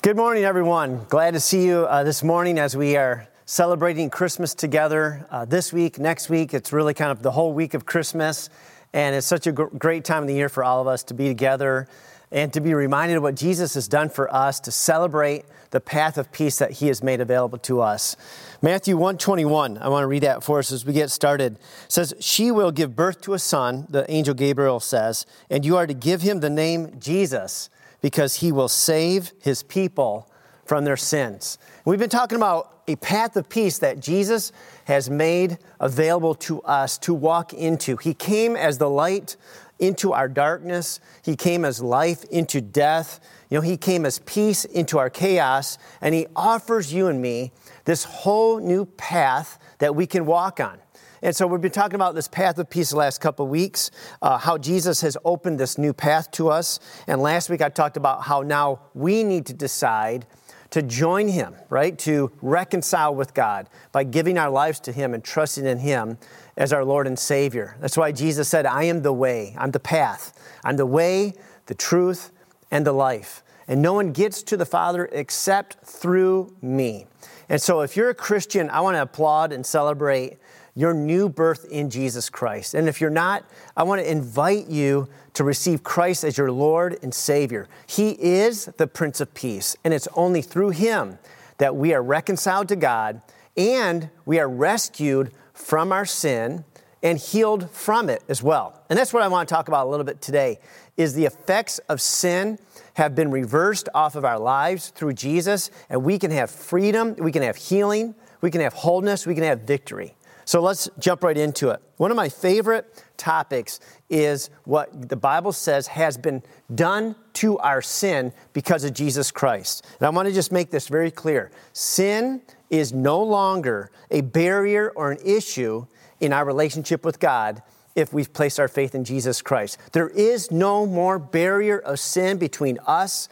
Good 0.00 0.16
morning, 0.16 0.44
everyone. 0.44 1.04
Glad 1.08 1.32
to 1.34 1.40
see 1.40 1.66
you 1.66 1.78
uh, 1.80 2.04
this 2.04 2.22
morning 2.22 2.56
as 2.56 2.76
we 2.76 2.96
are 2.96 3.26
celebrating 3.46 4.10
Christmas 4.10 4.54
together 4.54 5.26
uh, 5.28 5.44
this 5.44 5.72
week, 5.72 5.98
next 5.98 6.30
week. 6.30 6.54
It's 6.54 6.72
really 6.72 6.94
kind 6.94 7.10
of 7.10 7.20
the 7.20 7.32
whole 7.32 7.52
week 7.52 7.74
of 7.74 7.84
Christmas, 7.84 8.48
and 8.92 9.16
it's 9.16 9.26
such 9.26 9.48
a 9.48 9.52
gr- 9.52 9.64
great 9.76 10.04
time 10.04 10.22
of 10.22 10.28
the 10.28 10.34
year 10.34 10.48
for 10.48 10.62
all 10.62 10.80
of 10.80 10.86
us 10.86 11.02
to 11.02 11.14
be 11.14 11.26
together 11.26 11.88
and 12.30 12.52
to 12.52 12.60
be 12.60 12.74
reminded 12.74 13.16
of 13.16 13.24
what 13.24 13.34
Jesus 13.34 13.74
has 13.74 13.88
done 13.88 14.08
for 14.08 14.32
us 14.32 14.60
to 14.60 14.70
celebrate 14.70 15.44
the 15.70 15.80
path 15.80 16.16
of 16.16 16.30
peace 16.30 16.58
that 16.58 16.70
he 16.70 16.86
has 16.86 17.02
made 17.02 17.20
available 17.20 17.58
to 17.58 17.80
us. 17.80 18.16
Matthew 18.62 18.96
121, 18.96 19.78
I 19.78 19.88
want 19.88 20.04
to 20.04 20.06
read 20.06 20.22
that 20.22 20.44
for 20.44 20.60
us 20.60 20.70
as 20.70 20.86
we 20.86 20.92
get 20.92 21.10
started. 21.10 21.58
Says, 21.88 22.14
She 22.20 22.52
will 22.52 22.70
give 22.70 22.94
birth 22.94 23.20
to 23.22 23.34
a 23.34 23.38
son, 23.40 23.88
the 23.90 24.08
angel 24.08 24.34
Gabriel 24.34 24.78
says, 24.78 25.26
and 25.50 25.64
you 25.64 25.76
are 25.76 25.88
to 25.88 25.94
give 25.94 26.22
him 26.22 26.38
the 26.38 26.50
name 26.50 27.00
Jesus 27.00 27.68
because 28.00 28.36
he 28.36 28.52
will 28.52 28.68
save 28.68 29.32
his 29.40 29.62
people 29.62 30.30
from 30.64 30.84
their 30.84 30.96
sins. 30.96 31.58
We've 31.84 31.98
been 31.98 32.10
talking 32.10 32.36
about 32.36 32.82
a 32.86 32.96
path 32.96 33.36
of 33.36 33.48
peace 33.48 33.78
that 33.78 34.00
Jesus 34.00 34.52
has 34.84 35.10
made 35.10 35.58
available 35.80 36.34
to 36.34 36.60
us 36.62 36.98
to 36.98 37.14
walk 37.14 37.52
into. 37.52 37.96
He 37.96 38.14
came 38.14 38.56
as 38.56 38.78
the 38.78 38.88
light 38.88 39.36
into 39.78 40.12
our 40.12 40.28
darkness, 40.28 41.00
He 41.22 41.36
came 41.36 41.64
as 41.64 41.80
life 41.80 42.24
into 42.24 42.60
death. 42.60 43.20
You 43.48 43.58
know, 43.58 43.62
He 43.62 43.76
came 43.76 44.04
as 44.04 44.18
peace 44.20 44.64
into 44.64 44.98
our 44.98 45.08
chaos, 45.08 45.78
and 46.00 46.14
He 46.14 46.26
offers 46.34 46.92
you 46.92 47.06
and 47.06 47.22
me 47.22 47.52
this 47.84 48.04
whole 48.04 48.58
new 48.58 48.84
path 48.84 49.58
that 49.78 49.94
we 49.94 50.06
can 50.06 50.26
walk 50.26 50.60
on. 50.60 50.78
And 51.22 51.34
so 51.34 51.46
we've 51.46 51.60
been 51.60 51.70
talking 51.70 51.96
about 51.96 52.14
this 52.14 52.28
path 52.28 52.58
of 52.58 52.70
peace 52.70 52.90
the 52.90 52.96
last 52.96 53.20
couple 53.20 53.44
of 53.44 53.50
weeks, 53.50 53.90
uh, 54.22 54.38
how 54.38 54.58
Jesus 54.58 55.00
has 55.00 55.16
opened 55.24 55.58
this 55.58 55.78
new 55.78 55.92
path 55.92 56.30
to 56.32 56.48
us. 56.48 56.80
And 57.06 57.20
last 57.20 57.50
week 57.50 57.62
I 57.62 57.68
talked 57.68 57.96
about 57.96 58.22
how 58.22 58.42
now 58.42 58.80
we 58.94 59.24
need 59.24 59.46
to 59.46 59.54
decide 59.54 60.26
to 60.70 60.82
join 60.82 61.28
Him, 61.28 61.54
right? 61.70 61.98
To 62.00 62.30
reconcile 62.42 63.14
with 63.14 63.34
God 63.34 63.68
by 63.92 64.04
giving 64.04 64.38
our 64.38 64.50
lives 64.50 64.80
to 64.80 64.92
Him 64.92 65.14
and 65.14 65.24
trusting 65.24 65.64
in 65.64 65.78
Him 65.78 66.18
as 66.56 66.72
our 66.72 66.84
Lord 66.84 67.06
and 67.06 67.18
Savior. 67.18 67.76
That's 67.80 67.96
why 67.96 68.12
Jesus 68.12 68.48
said, 68.48 68.66
I 68.66 68.84
am 68.84 69.02
the 69.02 69.12
way, 69.12 69.54
I'm 69.58 69.70
the 69.70 69.80
path, 69.80 70.38
I'm 70.64 70.76
the 70.76 70.86
way, 70.86 71.34
the 71.66 71.74
truth, 71.74 72.32
and 72.70 72.86
the 72.86 72.92
life. 72.92 73.42
And 73.66 73.82
no 73.82 73.92
one 73.92 74.12
gets 74.12 74.42
to 74.44 74.56
the 74.56 74.66
Father 74.66 75.08
except 75.12 75.84
through 75.84 76.54
me. 76.62 77.06
And 77.48 77.60
so 77.60 77.80
if 77.80 77.96
you're 77.96 78.10
a 78.10 78.14
Christian, 78.14 78.68
I 78.70 78.80
want 78.80 78.96
to 78.96 79.02
applaud 79.02 79.52
and 79.52 79.64
celebrate 79.64 80.38
your 80.78 80.94
new 80.94 81.28
birth 81.28 81.64
in 81.72 81.90
Jesus 81.90 82.30
Christ. 82.30 82.72
And 82.72 82.88
if 82.88 83.00
you're 83.00 83.10
not, 83.10 83.44
I 83.76 83.82
want 83.82 84.00
to 84.00 84.08
invite 84.08 84.68
you 84.68 85.08
to 85.34 85.42
receive 85.42 85.82
Christ 85.82 86.22
as 86.22 86.38
your 86.38 86.52
Lord 86.52 87.00
and 87.02 87.12
Savior. 87.12 87.66
He 87.88 88.10
is 88.10 88.66
the 88.76 88.86
Prince 88.86 89.20
of 89.20 89.34
Peace, 89.34 89.76
and 89.82 89.92
it's 89.92 90.06
only 90.14 90.40
through 90.40 90.70
Him 90.70 91.18
that 91.56 91.74
we 91.74 91.92
are 91.94 92.02
reconciled 92.02 92.68
to 92.68 92.76
God 92.76 93.20
and 93.56 94.08
we 94.24 94.38
are 94.38 94.48
rescued 94.48 95.32
from 95.52 95.90
our 95.90 96.06
sin 96.06 96.64
and 97.02 97.18
healed 97.18 97.68
from 97.72 98.08
it 98.08 98.22
as 98.28 98.40
well. 98.40 98.80
And 98.88 98.96
that's 98.96 99.12
what 99.12 99.24
I 99.24 99.28
want 99.28 99.48
to 99.48 99.52
talk 99.52 99.66
about 99.66 99.88
a 99.88 99.90
little 99.90 100.06
bit 100.06 100.22
today 100.22 100.60
is 100.96 101.14
the 101.14 101.24
effects 101.24 101.80
of 101.88 102.00
sin 102.00 102.56
have 102.94 103.16
been 103.16 103.32
reversed 103.32 103.88
off 103.96 104.14
of 104.14 104.24
our 104.24 104.38
lives 104.38 104.90
through 104.90 105.14
Jesus 105.14 105.72
and 105.90 106.04
we 106.04 106.20
can 106.20 106.30
have 106.30 106.52
freedom, 106.52 107.16
we 107.18 107.32
can 107.32 107.42
have 107.42 107.56
healing, 107.56 108.14
we 108.40 108.52
can 108.52 108.60
have 108.60 108.74
wholeness, 108.74 109.26
we 109.26 109.34
can 109.34 109.42
have 109.42 109.62
victory. 109.62 110.14
So 110.48 110.62
let's 110.62 110.88
jump 110.98 111.24
right 111.24 111.36
into 111.36 111.68
it. 111.68 111.82
One 111.98 112.10
of 112.10 112.16
my 112.16 112.30
favorite 112.30 113.04
topics 113.18 113.80
is 114.08 114.48
what 114.64 115.10
the 115.10 115.14
Bible 115.14 115.52
says 115.52 115.88
has 115.88 116.16
been 116.16 116.42
done 116.74 117.16
to 117.34 117.58
our 117.58 117.82
sin 117.82 118.32
because 118.54 118.82
of 118.82 118.94
Jesus 118.94 119.30
Christ. 119.30 119.84
And 120.00 120.06
I 120.06 120.08
want 120.08 120.26
to 120.26 120.32
just 120.32 120.50
make 120.50 120.70
this 120.70 120.88
very 120.88 121.10
clear 121.10 121.50
sin 121.74 122.40
is 122.70 122.94
no 122.94 123.22
longer 123.22 123.90
a 124.10 124.22
barrier 124.22 124.90
or 124.96 125.12
an 125.12 125.18
issue 125.22 125.84
in 126.18 126.32
our 126.32 126.46
relationship 126.46 127.04
with 127.04 127.20
God 127.20 127.60
if 127.94 128.14
we've 128.14 128.32
placed 128.32 128.58
our 128.58 128.68
faith 128.68 128.94
in 128.94 129.04
Jesus 129.04 129.42
Christ. 129.42 129.76
There 129.92 130.08
is 130.08 130.50
no 130.50 130.86
more 130.86 131.18
barrier 131.18 131.78
of 131.78 132.00
sin 132.00 132.38
between 132.38 132.78
us 132.86 133.28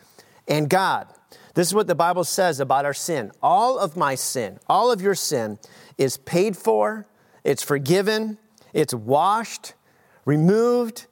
and 0.46 0.68
God. 0.68 1.08
This 1.54 1.68
is 1.68 1.74
what 1.74 1.86
the 1.86 1.94
Bible 1.94 2.24
says 2.24 2.60
about 2.60 2.84
our 2.84 2.92
sin. 2.92 3.32
All 3.42 3.78
of 3.78 3.96
my 3.96 4.16
sin, 4.16 4.58
all 4.68 4.92
of 4.92 5.00
your 5.00 5.14
sin, 5.14 5.58
is 5.96 6.18
paid 6.18 6.54
for, 6.54 7.06
it's 7.46 7.62
forgiven, 7.62 8.38
it's 8.74 8.92
washed, 8.92 9.74
removed, 10.24 11.06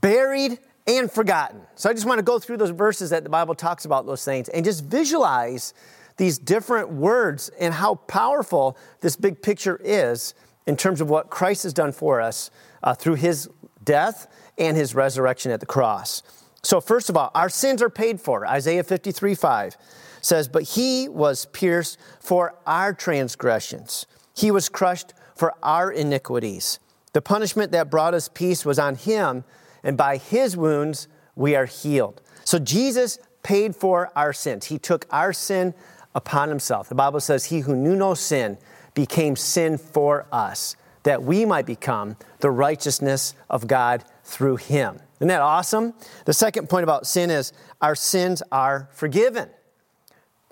buried, 0.00 0.58
and 0.86 1.10
forgotten. 1.10 1.60
So 1.74 1.90
I 1.90 1.92
just 1.92 2.06
want 2.06 2.18
to 2.18 2.22
go 2.22 2.38
through 2.38 2.58
those 2.58 2.70
verses 2.70 3.10
that 3.10 3.24
the 3.24 3.30
Bible 3.30 3.56
talks 3.56 3.84
about 3.84 4.06
those 4.06 4.24
things 4.24 4.48
and 4.48 4.64
just 4.64 4.84
visualize 4.84 5.74
these 6.16 6.38
different 6.38 6.90
words 6.90 7.50
and 7.58 7.74
how 7.74 7.96
powerful 7.96 8.78
this 9.00 9.16
big 9.16 9.42
picture 9.42 9.80
is 9.82 10.34
in 10.66 10.76
terms 10.76 11.00
of 11.00 11.10
what 11.10 11.28
Christ 11.28 11.64
has 11.64 11.72
done 11.72 11.90
for 11.90 12.20
us 12.20 12.50
uh, 12.84 12.94
through 12.94 13.16
his 13.16 13.48
death 13.82 14.28
and 14.58 14.76
his 14.76 14.94
resurrection 14.94 15.50
at 15.50 15.58
the 15.58 15.66
cross. 15.66 16.22
So, 16.62 16.80
first 16.80 17.08
of 17.08 17.16
all, 17.16 17.30
our 17.34 17.48
sins 17.48 17.82
are 17.82 17.90
paid 17.90 18.20
for. 18.20 18.46
Isaiah 18.46 18.84
53 18.84 19.34
5 19.34 19.76
says, 20.20 20.46
But 20.46 20.62
he 20.62 21.08
was 21.08 21.46
pierced 21.46 21.98
for 22.20 22.54
our 22.66 22.92
transgressions, 22.92 24.06
he 24.36 24.50
was 24.50 24.68
crushed 24.68 25.14
for 25.40 25.54
our 25.62 25.90
iniquities. 25.90 26.78
The 27.14 27.22
punishment 27.22 27.72
that 27.72 27.90
brought 27.90 28.12
us 28.12 28.28
peace 28.28 28.66
was 28.66 28.78
on 28.78 28.94
him, 28.94 29.42
and 29.82 29.96
by 29.96 30.18
his 30.18 30.54
wounds 30.54 31.08
we 31.34 31.56
are 31.56 31.64
healed. 31.64 32.20
So, 32.44 32.58
Jesus 32.58 33.18
paid 33.42 33.74
for 33.74 34.12
our 34.14 34.34
sins. 34.34 34.66
He 34.66 34.78
took 34.78 35.06
our 35.10 35.32
sin 35.32 35.72
upon 36.14 36.50
himself. 36.50 36.90
The 36.90 36.94
Bible 36.94 37.20
says, 37.20 37.46
He 37.46 37.60
who 37.60 37.74
knew 37.74 37.96
no 37.96 38.12
sin 38.12 38.58
became 38.92 39.34
sin 39.34 39.78
for 39.78 40.26
us, 40.30 40.76
that 41.04 41.22
we 41.22 41.46
might 41.46 41.64
become 41.64 42.18
the 42.40 42.50
righteousness 42.50 43.34
of 43.48 43.66
God 43.66 44.04
through 44.24 44.56
him. 44.56 45.00
Isn't 45.20 45.28
that 45.28 45.40
awesome? 45.40 45.94
The 46.26 46.34
second 46.34 46.68
point 46.68 46.82
about 46.82 47.06
sin 47.06 47.30
is 47.30 47.54
our 47.80 47.94
sins 47.94 48.42
are 48.52 48.90
forgiven. 48.92 49.48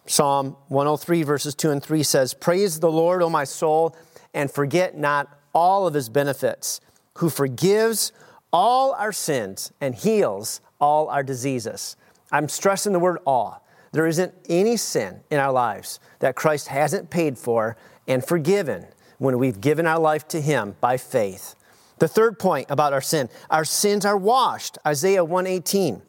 Psalm 0.06 0.56
103, 0.68 1.22
verses 1.22 1.54
2 1.54 1.70
and 1.70 1.82
3 1.82 2.02
says, 2.02 2.32
Praise 2.32 2.80
the 2.80 2.90
Lord, 2.90 3.22
O 3.22 3.28
my 3.28 3.44
soul, 3.44 3.94
and 4.34 4.50
forget 4.50 4.96
not 4.96 5.28
all 5.54 5.86
of 5.86 5.94
his 5.94 6.08
benefits, 6.08 6.80
who 7.18 7.30
forgives 7.30 8.12
all 8.52 8.92
our 8.92 9.12
sins 9.12 9.72
and 9.80 9.94
heals 9.94 10.60
all 10.80 11.08
our 11.08 11.22
diseases. 11.22 11.96
I'm 12.30 12.48
stressing 12.48 12.92
the 12.92 12.98
word 12.98 13.18
all. 13.26 13.64
There 13.92 14.06
isn't 14.06 14.34
any 14.48 14.76
sin 14.76 15.20
in 15.30 15.38
our 15.38 15.52
lives 15.52 15.98
that 16.20 16.36
Christ 16.36 16.68
hasn't 16.68 17.10
paid 17.10 17.38
for 17.38 17.76
and 18.06 18.24
forgiven 18.24 18.86
when 19.18 19.38
we've 19.38 19.60
given 19.60 19.86
our 19.86 19.98
life 19.98 20.28
to 20.28 20.40
him 20.40 20.76
by 20.80 20.96
faith. 20.96 21.54
The 21.98 22.06
third 22.06 22.38
point 22.38 22.70
about 22.70 22.92
our 22.92 23.00
sin, 23.00 23.28
our 23.50 23.64
sins 23.64 24.04
are 24.04 24.16
washed. 24.16 24.78
Isaiah 24.86 25.24
118. 25.24 26.02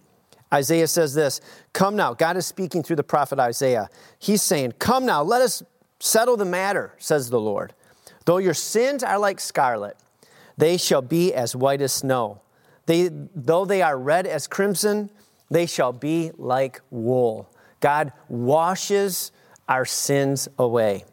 Isaiah 0.54 0.88
says 0.88 1.14
this, 1.14 1.42
"Come 1.74 1.96
now, 1.96 2.14
God 2.14 2.38
is 2.38 2.46
speaking 2.46 2.84
through 2.84 2.98
the 2.98 3.04
prophet 3.04 3.40
Isaiah. 3.40 3.90
He's 4.20 4.44
saying, 4.44 4.74
"Come 4.80 5.06
now, 5.06 5.24
let 5.24 5.42
us 5.42 5.64
settle 6.00 6.38
the 6.38 6.46
matter," 6.46 6.94
says 7.00 7.30
the 7.30 7.40
Lord. 7.40 7.74
"Though 8.30 8.38
your 8.38 8.54
sins 8.54 9.04
are 9.04 9.18
like 9.18 9.40
scarlet, 9.40 9.98
they 10.56 10.78
shall 10.78 11.02
be 11.02 11.34
as 11.34 11.56
white 11.56 11.82
as 11.82 11.94
snow. 11.94 12.42
They, 12.86 13.10
though 13.34 13.66
they 13.66 13.82
are 13.82 13.98
red 13.98 14.28
as 14.28 14.46
crimson, 14.46 15.10
they 15.50 15.66
shall 15.66 15.92
be 15.92 16.30
like 16.38 16.80
wool." 16.92 17.50
God 17.80 18.14
washes 18.28 19.32
our 19.68 19.84
sins 19.84 20.48
away. 20.60 21.06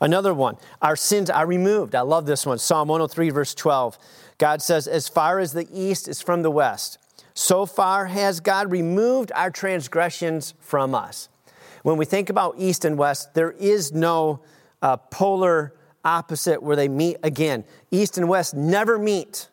Another 0.00 0.32
one, 0.32 0.56
our 0.80 0.94
sins 0.94 1.30
are 1.30 1.48
removed. 1.48 1.96
I 1.96 2.02
love 2.02 2.26
this 2.26 2.46
one. 2.46 2.58
Psalm 2.58 2.86
103, 2.86 3.30
verse 3.30 3.56
12. 3.56 3.98
God 4.38 4.62
says, 4.62 4.86
As 4.86 5.08
far 5.08 5.40
as 5.40 5.54
the 5.54 5.66
east 5.72 6.06
is 6.06 6.22
from 6.22 6.42
the 6.42 6.50
west, 6.52 6.98
so 7.34 7.66
far 7.66 8.06
has 8.06 8.38
God 8.38 8.70
removed 8.70 9.32
our 9.34 9.50
transgressions 9.50 10.54
from 10.60 10.94
us. 10.94 11.28
When 11.82 11.96
we 11.96 12.04
think 12.04 12.30
about 12.30 12.54
east 12.56 12.84
and 12.84 12.96
west, 12.96 13.34
there 13.34 13.50
is 13.50 13.92
no 13.92 14.42
uh, 14.80 14.96
polar 14.96 15.74
opposite 16.04 16.62
where 16.62 16.76
they 16.76 16.88
meet 16.88 17.16
again. 17.22 17.64
East 17.90 18.18
and 18.18 18.28
west 18.28 18.54
never 18.54 18.98
meet. 18.98 19.48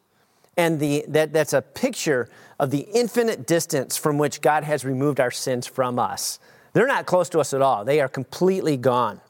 And 0.58 0.80
the, 0.80 1.06
that, 1.08 1.32
that's 1.32 1.54
a 1.54 1.62
picture 1.62 2.30
of 2.60 2.72
the 2.72 2.88
infinite 2.94 3.48
distance 3.48 3.96
from 3.96 4.18
which 4.18 4.42
God 4.42 4.64
has 4.64 4.84
removed 4.84 5.20
our 5.20 5.32
sins 5.32 5.66
from 5.68 5.98
us. 5.98 6.40
They're 6.74 6.88
not 6.88 7.06
close 7.06 7.30
to 7.30 7.40
us 7.40 7.54
at 7.54 7.62
all, 7.62 7.86
they 7.86 8.02
are 8.02 8.10
completely 8.10 8.78
gone. 8.78 9.22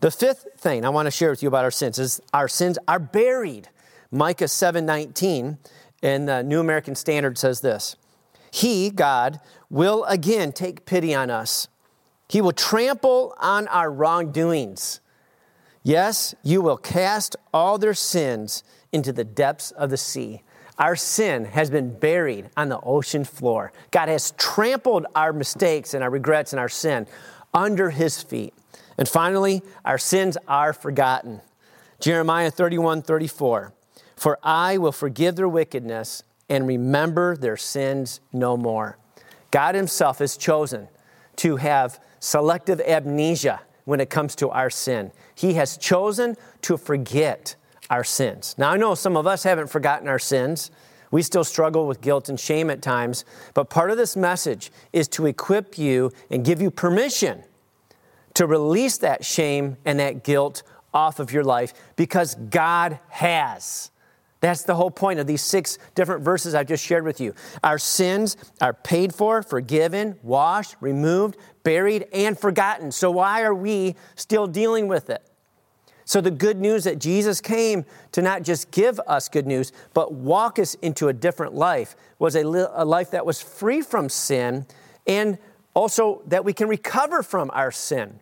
The 0.00 0.10
fifth 0.10 0.46
thing 0.58 0.84
I 0.84 0.90
want 0.90 1.06
to 1.06 1.10
share 1.10 1.30
with 1.30 1.42
you 1.42 1.48
about 1.48 1.64
our 1.64 1.70
sins 1.70 1.98
is 1.98 2.20
our 2.32 2.48
sins 2.48 2.78
are 2.86 2.98
buried. 2.98 3.68
Micah 4.10 4.48
7:19 4.48 5.58
in 6.02 6.26
the 6.26 6.42
New 6.42 6.60
American 6.60 6.94
Standard 6.94 7.38
says 7.38 7.60
this. 7.60 7.96
He, 8.50 8.90
God, 8.90 9.40
will 9.70 10.04
again 10.04 10.52
take 10.52 10.84
pity 10.84 11.14
on 11.14 11.30
us. 11.30 11.68
He 12.28 12.40
will 12.40 12.52
trample 12.52 13.34
on 13.40 13.66
our 13.68 13.90
wrongdoings. 13.90 15.00
Yes, 15.86 16.34
you 16.42 16.62
will 16.62 16.78
cast 16.78 17.36
all 17.52 17.76
their 17.76 17.92
sins 17.92 18.64
into 18.90 19.12
the 19.12 19.22
depths 19.22 19.70
of 19.70 19.90
the 19.90 19.98
sea. 19.98 20.42
Our 20.78 20.96
sin 20.96 21.44
has 21.44 21.68
been 21.68 21.96
buried 21.98 22.48
on 22.56 22.70
the 22.70 22.80
ocean 22.80 23.22
floor. 23.24 23.70
God 23.90 24.08
has 24.08 24.32
trampled 24.38 25.06
our 25.14 25.34
mistakes 25.34 25.92
and 25.92 26.02
our 26.02 26.08
regrets 26.08 26.54
and 26.54 26.58
our 26.58 26.70
sin 26.70 27.06
under 27.52 27.90
his 27.90 28.22
feet. 28.22 28.54
And 28.96 29.06
finally, 29.06 29.62
our 29.84 29.98
sins 29.98 30.38
are 30.48 30.72
forgotten. 30.72 31.42
Jeremiah 32.00 32.50
31 32.50 33.02
34. 33.02 33.74
For 34.16 34.38
I 34.42 34.78
will 34.78 34.92
forgive 34.92 35.36
their 35.36 35.48
wickedness 35.48 36.22
and 36.48 36.66
remember 36.66 37.36
their 37.36 37.58
sins 37.58 38.20
no 38.32 38.56
more. 38.56 38.96
God 39.50 39.74
Himself 39.74 40.18
has 40.18 40.36
chosen 40.36 40.88
to 41.36 41.56
have 41.56 42.00
selective 42.20 42.80
amnesia 42.80 43.60
when 43.84 44.00
it 44.00 44.10
comes 44.10 44.34
to 44.36 44.50
our 44.50 44.70
sin. 44.70 45.12
He 45.34 45.54
has 45.54 45.76
chosen 45.76 46.36
to 46.62 46.76
forget 46.76 47.56
our 47.90 48.04
sins. 48.04 48.54
Now, 48.58 48.70
I 48.70 48.76
know 48.76 48.94
some 48.94 49.16
of 49.16 49.26
us 49.26 49.42
haven't 49.42 49.68
forgotten 49.68 50.08
our 50.08 50.18
sins. 50.18 50.70
We 51.10 51.22
still 51.22 51.44
struggle 51.44 51.86
with 51.86 52.00
guilt 52.00 52.28
and 52.28 52.40
shame 52.40 52.70
at 52.70 52.82
times, 52.82 53.24
but 53.52 53.70
part 53.70 53.90
of 53.90 53.96
this 53.96 54.16
message 54.16 54.72
is 54.92 55.06
to 55.08 55.26
equip 55.26 55.78
you 55.78 56.10
and 56.30 56.44
give 56.44 56.60
you 56.60 56.70
permission 56.70 57.44
to 58.34 58.46
release 58.46 58.98
that 58.98 59.24
shame 59.24 59.76
and 59.84 60.00
that 60.00 60.24
guilt 60.24 60.62
off 60.92 61.18
of 61.18 61.32
your 61.32 61.44
life 61.44 61.72
because 61.96 62.34
God 62.34 62.98
has. 63.08 63.90
That's 64.44 64.62
the 64.62 64.74
whole 64.74 64.90
point 64.90 65.20
of 65.20 65.26
these 65.26 65.40
six 65.40 65.78
different 65.94 66.22
verses 66.22 66.54
I've 66.54 66.66
just 66.66 66.84
shared 66.84 67.04
with 67.04 67.18
you. 67.18 67.34
Our 67.62 67.78
sins 67.78 68.36
are 68.60 68.74
paid 68.74 69.14
for, 69.14 69.42
forgiven, 69.42 70.18
washed, 70.22 70.76
removed, 70.80 71.38
buried, 71.62 72.06
and 72.12 72.38
forgotten. 72.38 72.92
So, 72.92 73.10
why 73.10 73.42
are 73.42 73.54
we 73.54 73.96
still 74.16 74.46
dealing 74.46 74.86
with 74.86 75.08
it? 75.08 75.22
So, 76.04 76.20
the 76.20 76.30
good 76.30 76.58
news 76.58 76.84
that 76.84 76.98
Jesus 76.98 77.40
came 77.40 77.86
to 78.12 78.20
not 78.20 78.42
just 78.42 78.70
give 78.70 79.00
us 79.06 79.30
good 79.30 79.46
news, 79.46 79.72
but 79.94 80.12
walk 80.12 80.58
us 80.58 80.74
into 80.74 81.08
a 81.08 81.14
different 81.14 81.54
life 81.54 81.96
was 82.18 82.36
a, 82.36 82.44
li- 82.44 82.66
a 82.74 82.84
life 82.84 83.12
that 83.12 83.24
was 83.24 83.40
free 83.40 83.80
from 83.80 84.10
sin 84.10 84.66
and 85.06 85.38
also 85.72 86.20
that 86.26 86.44
we 86.44 86.52
can 86.52 86.68
recover 86.68 87.22
from 87.22 87.50
our 87.54 87.72
sin 87.72 88.20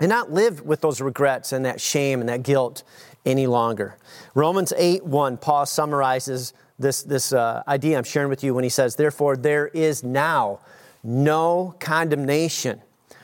and 0.00 0.10
not 0.10 0.30
live 0.30 0.60
with 0.62 0.82
those 0.82 1.00
regrets 1.00 1.52
and 1.52 1.64
that 1.64 1.80
shame 1.80 2.20
and 2.20 2.28
that 2.28 2.42
guilt 2.42 2.82
any 3.26 3.46
longer. 3.46 3.98
Romans 4.34 4.72
8 4.76 5.04
1, 5.04 5.36
Paul 5.36 5.66
summarizes 5.66 6.54
this, 6.78 7.02
this 7.02 7.32
uh, 7.32 7.62
idea 7.66 7.98
I'm 7.98 8.04
sharing 8.04 8.28
with 8.28 8.44
you 8.44 8.54
when 8.54 8.64
he 8.64 8.70
says, 8.70 8.96
Therefore, 8.96 9.36
there 9.36 9.68
is 9.68 10.02
now 10.02 10.60
no 11.02 11.74
condemnation 11.78 12.80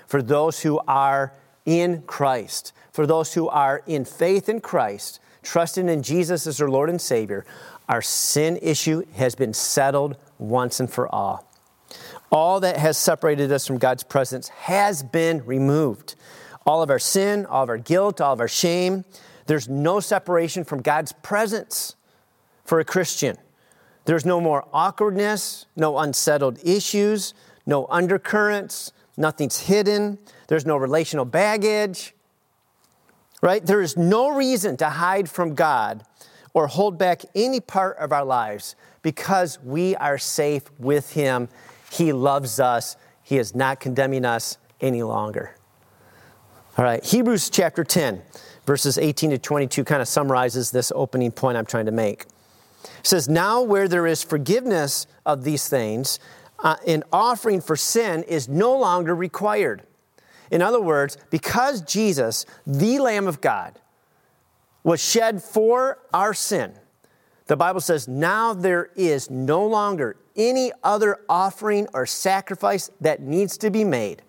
for 0.06 0.22
those 0.22 0.60
who 0.60 0.78
are 0.86 1.32
in 1.64 2.02
Christ, 2.02 2.72
for 2.92 3.06
those 3.06 3.34
who 3.34 3.48
are 3.48 3.82
in 3.86 4.04
faith 4.04 4.48
in 4.48 4.60
Christ, 4.60 5.20
trusting 5.42 5.88
in 5.88 6.02
Jesus 6.02 6.46
as 6.46 6.58
their 6.58 6.68
Lord 6.68 6.90
and 6.90 7.00
Savior. 7.00 7.44
Our 7.88 8.02
sin 8.02 8.58
issue 8.62 9.04
has 9.14 9.34
been 9.34 9.54
settled 9.54 10.16
once 10.38 10.80
and 10.80 10.90
for 10.90 11.12
all. 11.12 11.48
All 12.30 12.60
that 12.60 12.78
has 12.78 12.96
separated 12.96 13.52
us 13.52 13.66
from 13.66 13.78
God's 13.78 14.02
presence 14.02 14.48
has 14.48 15.02
been 15.02 15.44
removed. 15.44 16.14
All 16.64 16.82
of 16.82 16.90
our 16.90 16.98
sin, 16.98 17.44
all 17.46 17.64
of 17.64 17.68
our 17.68 17.76
guilt, 17.76 18.20
all 18.20 18.32
of 18.32 18.40
our 18.40 18.48
shame. 18.48 19.04
There's 19.46 19.68
no 19.68 20.00
separation 20.00 20.64
from 20.64 20.82
God's 20.82 21.12
presence 21.12 21.96
for 22.64 22.80
a 22.80 22.84
Christian. 22.84 23.36
There's 24.04 24.24
no 24.24 24.40
more 24.40 24.66
awkwardness, 24.72 25.66
no 25.76 25.98
unsettled 25.98 26.58
issues, 26.64 27.34
no 27.66 27.86
undercurrents, 27.86 28.92
nothing's 29.16 29.60
hidden, 29.60 30.18
there's 30.48 30.66
no 30.66 30.76
relational 30.76 31.24
baggage, 31.24 32.14
right? 33.40 33.64
There 33.64 33.80
is 33.80 33.96
no 33.96 34.30
reason 34.30 34.76
to 34.78 34.88
hide 34.88 35.28
from 35.28 35.54
God 35.54 36.04
or 36.54 36.66
hold 36.66 36.98
back 36.98 37.22
any 37.34 37.60
part 37.60 37.96
of 37.98 38.12
our 38.12 38.24
lives 38.24 38.76
because 39.02 39.58
we 39.62 39.96
are 39.96 40.18
safe 40.18 40.70
with 40.78 41.12
Him. 41.12 41.48
He 41.90 42.12
loves 42.12 42.60
us, 42.60 42.96
He 43.22 43.38
is 43.38 43.54
not 43.54 43.80
condemning 43.80 44.24
us 44.24 44.58
any 44.80 45.02
longer. 45.02 45.54
All 46.76 46.84
right, 46.84 47.04
Hebrews 47.04 47.50
chapter 47.50 47.84
10, 47.84 48.22
verses 48.66 48.98
18 48.98 49.30
to 49.30 49.38
22 49.38 49.84
kind 49.84 50.02
of 50.02 50.08
summarizes 50.08 50.70
this 50.70 50.92
opening 50.94 51.30
point 51.30 51.56
I'm 51.56 51.66
trying 51.66 51.86
to 51.86 51.92
make. 51.92 52.26
It 52.84 53.06
says, 53.06 53.28
Now 53.28 53.62
where 53.62 53.88
there 53.88 54.06
is 54.06 54.22
forgiveness 54.22 55.06
of 55.26 55.44
these 55.44 55.68
things, 55.68 56.18
uh, 56.60 56.76
an 56.86 57.04
offering 57.12 57.60
for 57.60 57.76
sin 57.76 58.22
is 58.24 58.48
no 58.48 58.76
longer 58.76 59.14
required. 59.14 59.82
In 60.50 60.62
other 60.62 60.80
words, 60.80 61.16
because 61.30 61.80
Jesus, 61.80 62.46
the 62.66 62.98
Lamb 62.98 63.26
of 63.26 63.40
God, 63.40 63.80
was 64.84 65.02
shed 65.02 65.42
for 65.42 65.98
our 66.12 66.34
sin, 66.34 66.74
the 67.46 67.56
Bible 67.56 67.80
says, 67.80 68.06
now 68.06 68.54
there 68.54 68.90
is 68.94 69.30
no 69.30 69.66
longer 69.66 70.16
any 70.36 70.72
other 70.82 71.18
offering 71.28 71.86
or 71.92 72.06
sacrifice 72.06 72.90
that 73.00 73.20
needs 73.20 73.56
to 73.58 73.70
be 73.70 73.84
made. 73.84 74.22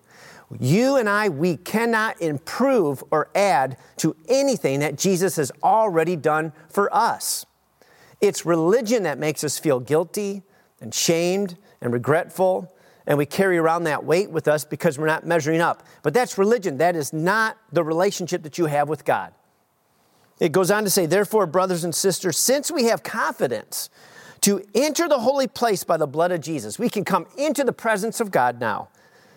You 0.58 0.96
and 0.96 1.08
I, 1.08 1.28
we 1.28 1.56
cannot 1.56 2.20
improve 2.20 3.02
or 3.10 3.30
add 3.34 3.76
to 3.98 4.14
anything 4.28 4.80
that 4.80 4.96
Jesus 4.96 5.36
has 5.36 5.50
already 5.62 6.16
done 6.16 6.52
for 6.68 6.94
us. 6.94 7.46
It's 8.20 8.46
religion 8.46 9.02
that 9.02 9.18
makes 9.18 9.42
us 9.42 9.58
feel 9.58 9.80
guilty 9.80 10.42
and 10.80 10.94
shamed 10.94 11.56
and 11.80 11.92
regretful, 11.92 12.72
and 13.06 13.18
we 13.18 13.26
carry 13.26 13.58
around 13.58 13.84
that 13.84 14.04
weight 14.04 14.30
with 14.30 14.48
us 14.48 14.64
because 14.64 14.98
we're 14.98 15.06
not 15.06 15.26
measuring 15.26 15.60
up. 15.60 15.82
But 16.02 16.14
that's 16.14 16.38
religion. 16.38 16.78
That 16.78 16.96
is 16.96 17.12
not 17.12 17.58
the 17.72 17.84
relationship 17.84 18.42
that 18.44 18.56
you 18.56 18.66
have 18.66 18.88
with 18.88 19.04
God. 19.04 19.32
It 20.40 20.52
goes 20.52 20.70
on 20.70 20.84
to 20.84 20.90
say, 20.90 21.06
therefore, 21.06 21.46
brothers 21.46 21.84
and 21.84 21.94
sisters, 21.94 22.38
since 22.38 22.70
we 22.70 22.84
have 22.84 23.02
confidence 23.02 23.90
to 24.40 24.62
enter 24.74 25.08
the 25.08 25.20
holy 25.20 25.46
place 25.46 25.84
by 25.84 25.96
the 25.96 26.06
blood 26.06 26.32
of 26.32 26.40
Jesus, 26.40 26.78
we 26.78 26.88
can 26.88 27.04
come 27.04 27.26
into 27.36 27.64
the 27.64 27.72
presence 27.72 28.20
of 28.20 28.30
God 28.30 28.60
now 28.60 28.88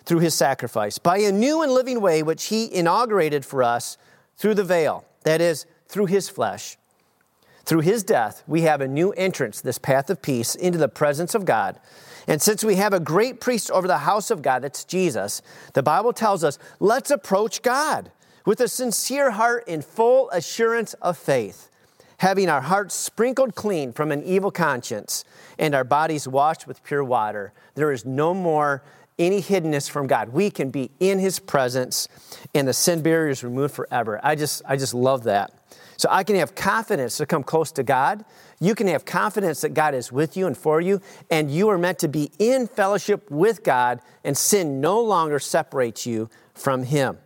through 0.07 0.19
his 0.19 0.33
sacrifice 0.33 0.97
by 0.97 1.17
a 1.17 1.33
new 1.33 1.61
and 1.61 1.71
living 1.73 1.99
way 1.99 2.23
which 2.23 2.45
he 2.45 2.73
inaugurated 2.73 3.43
for 3.43 3.61
us 3.61 3.97
through 4.37 4.53
the 4.53 4.63
veil, 4.63 5.03
that 5.23 5.41
is, 5.41 5.65
through 5.89 6.05
his 6.05 6.29
flesh. 6.29 6.77
Through 7.65 7.81
his 7.81 8.03
death, 8.03 8.41
we 8.47 8.61
have 8.61 8.79
a 8.79 8.87
new 8.87 9.11
entrance, 9.11 9.59
this 9.59 9.77
path 9.77 10.09
of 10.09 10.21
peace, 10.21 10.55
into 10.55 10.77
the 10.77 10.87
presence 10.87 11.35
of 11.35 11.43
God. 11.43 11.77
And 12.25 12.41
since 12.41 12.63
we 12.63 12.75
have 12.75 12.93
a 12.93 13.01
great 13.01 13.41
priest 13.41 13.69
over 13.69 13.85
the 13.85 13.97
house 13.97 14.31
of 14.31 14.41
God, 14.41 14.61
that's 14.61 14.85
Jesus, 14.85 15.41
the 15.73 15.83
Bible 15.83 16.13
tells 16.13 16.41
us, 16.41 16.57
let's 16.79 17.11
approach 17.11 17.61
God 17.61 18.09
with 18.45 18.61
a 18.61 18.69
sincere 18.69 19.31
heart 19.31 19.67
in 19.67 19.81
full 19.81 20.29
assurance 20.29 20.93
of 20.95 21.17
faith, 21.17 21.69
having 22.19 22.47
our 22.47 22.61
hearts 22.61 22.95
sprinkled 22.95 23.55
clean 23.55 23.91
from 23.91 24.13
an 24.13 24.23
evil 24.23 24.51
conscience 24.51 25.25
and 25.59 25.75
our 25.75 25.83
bodies 25.83 26.29
washed 26.29 26.65
with 26.65 26.81
pure 26.85 27.03
water. 27.03 27.51
There 27.75 27.91
is 27.91 28.05
no 28.05 28.33
more 28.33 28.83
any 29.19 29.41
hiddenness 29.41 29.89
from 29.89 30.07
God. 30.07 30.29
We 30.29 30.49
can 30.49 30.69
be 30.69 30.91
in 30.99 31.19
His 31.19 31.39
presence, 31.39 32.07
and 32.53 32.67
the 32.67 32.73
sin 32.73 33.01
barrier 33.01 33.29
is 33.29 33.43
removed 33.43 33.73
forever. 33.73 34.19
I 34.23 34.35
just, 34.35 34.61
I 34.65 34.77
just 34.77 34.93
love 34.93 35.23
that. 35.23 35.51
So 35.97 36.07
I 36.11 36.23
can 36.23 36.35
have 36.35 36.53
confidence 36.53 37.17
to 37.17 37.25
come 37.25 37.43
close 37.43 37.71
to 37.73 37.83
God. 37.83 38.23
You 38.59 38.75
can 38.75 38.87
have 38.87 39.03
confidence 39.03 39.61
that 39.61 39.73
God 39.73 39.95
is 39.95 40.11
with 40.11 40.37
you 40.37 40.45
and 40.45 40.55
for 40.55 40.79
you, 40.79 41.01
and 41.31 41.49
you 41.49 41.69
are 41.69 41.77
meant 41.77 41.99
to 41.99 42.07
be 42.07 42.31
in 42.37 42.67
fellowship 42.67 43.29
with 43.31 43.63
God, 43.63 43.99
and 44.23 44.37
sin 44.37 44.79
no 44.79 45.01
longer 45.01 45.39
separates 45.39 46.05
you 46.05 46.29
from 46.53 46.83
Him. 46.83 47.17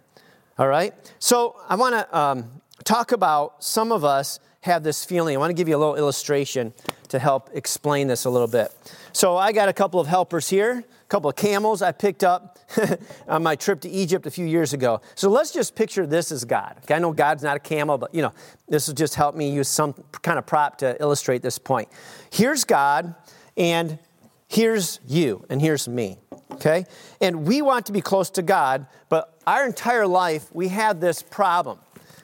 All 0.57 0.67
right? 0.67 0.93
So 1.19 1.55
I 1.67 1.75
want 1.75 1.95
to 1.95 2.17
um, 2.17 2.61
talk 2.83 3.11
about 3.11 3.63
some 3.63 3.91
of 3.91 4.05
us 4.05 4.39
have 4.61 4.83
this 4.83 5.03
feeling. 5.03 5.35
I 5.35 5.39
want 5.39 5.49
to 5.49 5.55
give 5.55 5.67
you 5.67 5.75
a 5.75 5.79
little 5.79 5.95
illustration 5.95 6.73
to 7.09 7.19
help 7.19 7.49
explain 7.53 8.07
this 8.07 8.25
a 8.25 8.29
little 8.29 8.47
bit. 8.47 8.71
So 9.11 9.35
I 9.35 9.51
got 9.51 9.69
a 9.69 9.73
couple 9.73 9.99
of 9.99 10.07
helpers 10.07 10.49
here 10.49 10.83
couple 11.11 11.29
of 11.29 11.35
camels 11.35 11.81
I 11.81 11.91
picked 11.91 12.23
up 12.23 12.57
on 13.27 13.43
my 13.43 13.57
trip 13.57 13.81
to 13.81 13.89
Egypt 13.89 14.25
a 14.25 14.31
few 14.31 14.45
years 14.45 14.71
ago. 14.71 15.01
So 15.15 15.29
let's 15.29 15.51
just 15.51 15.75
picture 15.75 16.07
this 16.07 16.31
as 16.31 16.45
God. 16.45 16.77
Okay, 16.83 16.95
I 16.95 16.99
know 16.99 17.11
God's 17.11 17.43
not 17.43 17.57
a 17.57 17.59
camel, 17.59 17.97
but 17.97 18.15
you 18.15 18.21
know, 18.21 18.31
this 18.69 18.87
will 18.87 18.95
just 18.95 19.15
help 19.15 19.35
me 19.35 19.51
use 19.51 19.67
some 19.67 19.93
kind 20.21 20.39
of 20.39 20.45
prop 20.45 20.77
to 20.77 20.95
illustrate 21.01 21.41
this 21.41 21.59
point. 21.59 21.89
Here's 22.31 22.63
God, 22.63 23.13
and 23.57 23.99
here's 24.47 25.01
you, 25.05 25.45
and 25.49 25.61
here's 25.61 25.85
me. 25.85 26.17
Okay? 26.53 26.85
And 27.19 27.45
we 27.45 27.61
want 27.61 27.87
to 27.87 27.91
be 27.91 27.99
close 27.99 28.29
to 28.31 28.41
God, 28.41 28.87
but 29.09 29.37
our 29.45 29.65
entire 29.65 30.07
life 30.07 30.47
we 30.53 30.69
have 30.69 31.01
this 31.01 31.21
problem. 31.21 31.79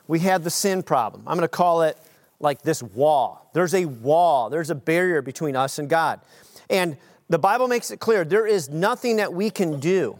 We 0.07 0.19
have 0.19 0.45
the 0.45 0.49
sin 0.49 0.81
problem. 0.81 1.23
I'm 1.27 1.35
going 1.35 1.41
to 1.41 1.49
call 1.49 1.81
it 1.81 1.97
like 2.39 2.61
this 2.61 2.81
wall. 2.81 3.49
There's 3.53 3.73
a 3.73 3.83
wall, 3.83 4.49
there's 4.49 4.69
a 4.69 4.75
barrier 4.75 5.21
between 5.21 5.57
us 5.57 5.77
and 5.77 5.89
God. 5.89 6.21
And 6.69 6.97
the 7.29 7.39
Bible 7.39 7.67
makes 7.67 7.91
it 7.91 7.99
clear 7.99 8.23
there 8.23 8.47
is 8.47 8.69
nothing 8.69 9.17
that 9.17 9.33
we 9.33 9.49
can 9.49 9.79
do 9.79 10.19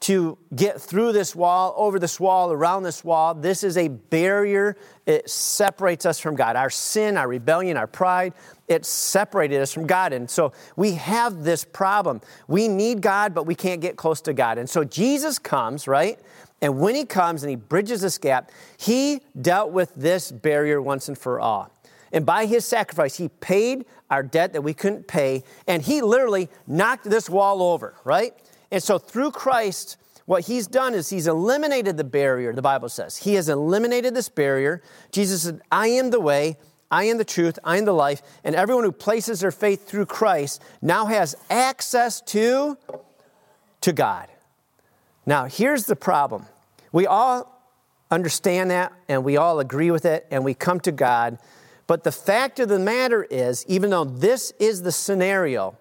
to 0.00 0.38
get 0.54 0.80
through 0.80 1.12
this 1.12 1.34
wall, 1.34 1.74
over 1.76 1.98
this 1.98 2.20
wall, 2.20 2.52
around 2.52 2.84
this 2.84 3.02
wall. 3.02 3.34
This 3.34 3.64
is 3.64 3.76
a 3.76 3.88
barrier. 3.88 4.76
It 5.06 5.28
separates 5.28 6.06
us 6.06 6.20
from 6.20 6.36
God. 6.36 6.54
Our 6.54 6.70
sin, 6.70 7.16
our 7.16 7.26
rebellion, 7.26 7.76
our 7.76 7.88
pride, 7.88 8.32
it 8.68 8.84
separated 8.84 9.60
us 9.60 9.72
from 9.72 9.86
God. 9.86 10.12
And 10.12 10.30
so 10.30 10.52
we 10.76 10.92
have 10.92 11.42
this 11.42 11.64
problem. 11.64 12.20
We 12.46 12.68
need 12.68 13.00
God, 13.00 13.34
but 13.34 13.44
we 13.44 13.54
can't 13.54 13.80
get 13.80 13.96
close 13.96 14.20
to 14.22 14.32
God. 14.32 14.58
And 14.58 14.70
so 14.70 14.84
Jesus 14.84 15.38
comes, 15.38 15.88
right? 15.88 16.18
And 16.60 16.78
when 16.78 16.94
he 16.94 17.04
comes 17.04 17.42
and 17.42 17.50
he 17.50 17.56
bridges 17.56 18.00
this 18.00 18.18
gap, 18.18 18.50
he 18.76 19.20
dealt 19.40 19.72
with 19.72 19.92
this 19.94 20.30
barrier 20.30 20.80
once 20.80 21.08
and 21.08 21.18
for 21.18 21.40
all. 21.40 21.72
And 22.12 22.24
by 22.24 22.46
his 22.46 22.64
sacrifice, 22.64 23.16
he 23.16 23.28
paid 23.28 23.84
our 24.10 24.22
debt 24.22 24.52
that 24.54 24.62
we 24.62 24.74
couldn't 24.74 25.06
pay. 25.06 25.44
And 25.66 25.82
he 25.82 26.00
literally 26.00 26.48
knocked 26.66 27.04
this 27.04 27.28
wall 27.28 27.62
over, 27.62 27.94
right? 28.04 28.32
And 28.70 28.82
so 28.82 28.98
through 28.98 29.32
Christ, 29.32 29.96
what 30.26 30.44
he's 30.46 30.66
done 30.66 30.94
is 30.94 31.08
he's 31.08 31.26
eliminated 31.26 31.96
the 31.96 32.04
barrier, 32.04 32.52
the 32.52 32.62
Bible 32.62 32.88
says. 32.88 33.16
He 33.16 33.34
has 33.34 33.48
eliminated 33.48 34.14
this 34.14 34.28
barrier. 34.28 34.82
Jesus 35.10 35.42
said, 35.42 35.60
I 35.72 35.88
am 35.88 36.10
the 36.10 36.20
way, 36.20 36.58
I 36.90 37.04
am 37.04 37.18
the 37.18 37.24
truth, 37.24 37.58
I 37.64 37.78
am 37.78 37.84
the 37.84 37.92
life. 37.92 38.22
And 38.44 38.54
everyone 38.54 38.84
who 38.84 38.92
places 38.92 39.40
their 39.40 39.50
faith 39.50 39.86
through 39.86 40.06
Christ 40.06 40.62
now 40.82 41.06
has 41.06 41.34
access 41.48 42.20
to, 42.22 42.76
to 43.80 43.92
God. 43.92 44.28
Now, 45.24 45.44
here's 45.44 45.84
the 45.84 45.96
problem. 45.96 46.46
We 46.92 47.06
all 47.06 47.54
understand 48.10 48.70
that 48.70 48.92
and 49.08 49.24
we 49.24 49.36
all 49.36 49.60
agree 49.60 49.90
with 49.90 50.04
it 50.04 50.26
and 50.30 50.44
we 50.44 50.54
come 50.54 50.80
to 50.80 50.92
God. 50.92 51.38
But 51.88 52.04
the 52.04 52.12
fact 52.12 52.60
of 52.60 52.68
the 52.68 52.78
matter 52.78 53.24
is, 53.24 53.64
even 53.66 53.88
though 53.90 54.04
this 54.04 54.52
is 54.60 54.82
the 54.82 54.92
scenario 54.92 55.76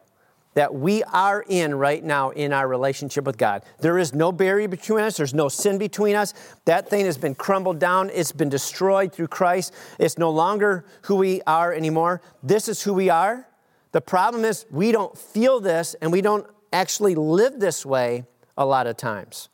that 0.53 0.73
we 0.73 1.03
are 1.03 1.43
in 1.47 1.75
right 1.75 2.01
now 2.01 2.29
in 2.29 2.53
our 2.53 2.65
relationship 2.65 3.25
with 3.25 3.37
God, 3.37 3.63
there 3.81 3.99
is 3.99 4.13
no 4.13 4.31
barrier 4.31 4.69
between 4.69 5.03
us, 5.03 5.17
there's 5.17 5.33
no 5.33 5.49
sin 5.49 5.77
between 5.77 6.15
us. 6.15 6.33
That 6.63 6.89
thing 6.89 7.05
has 7.05 7.17
been 7.17 7.35
crumbled 7.35 7.77
down, 7.77 8.09
it's 8.13 8.31
been 8.31 8.47
destroyed 8.47 9.11
through 9.11 9.27
Christ. 9.27 9.73
It's 9.99 10.17
no 10.17 10.31
longer 10.31 10.85
who 11.03 11.17
we 11.17 11.41
are 11.45 11.73
anymore. 11.73 12.21
This 12.41 12.69
is 12.69 12.81
who 12.81 12.93
we 12.93 13.09
are. 13.09 13.45
The 13.91 14.01
problem 14.01 14.45
is, 14.45 14.65
we 14.71 14.93
don't 14.93 15.17
feel 15.17 15.59
this 15.59 15.93
and 16.01 16.09
we 16.09 16.21
don't 16.21 16.47
actually 16.71 17.15
live 17.15 17.59
this 17.59 17.85
way 17.85 18.23
a 18.57 18.65
lot 18.65 18.87
of 18.87 18.95
times. 18.95 19.49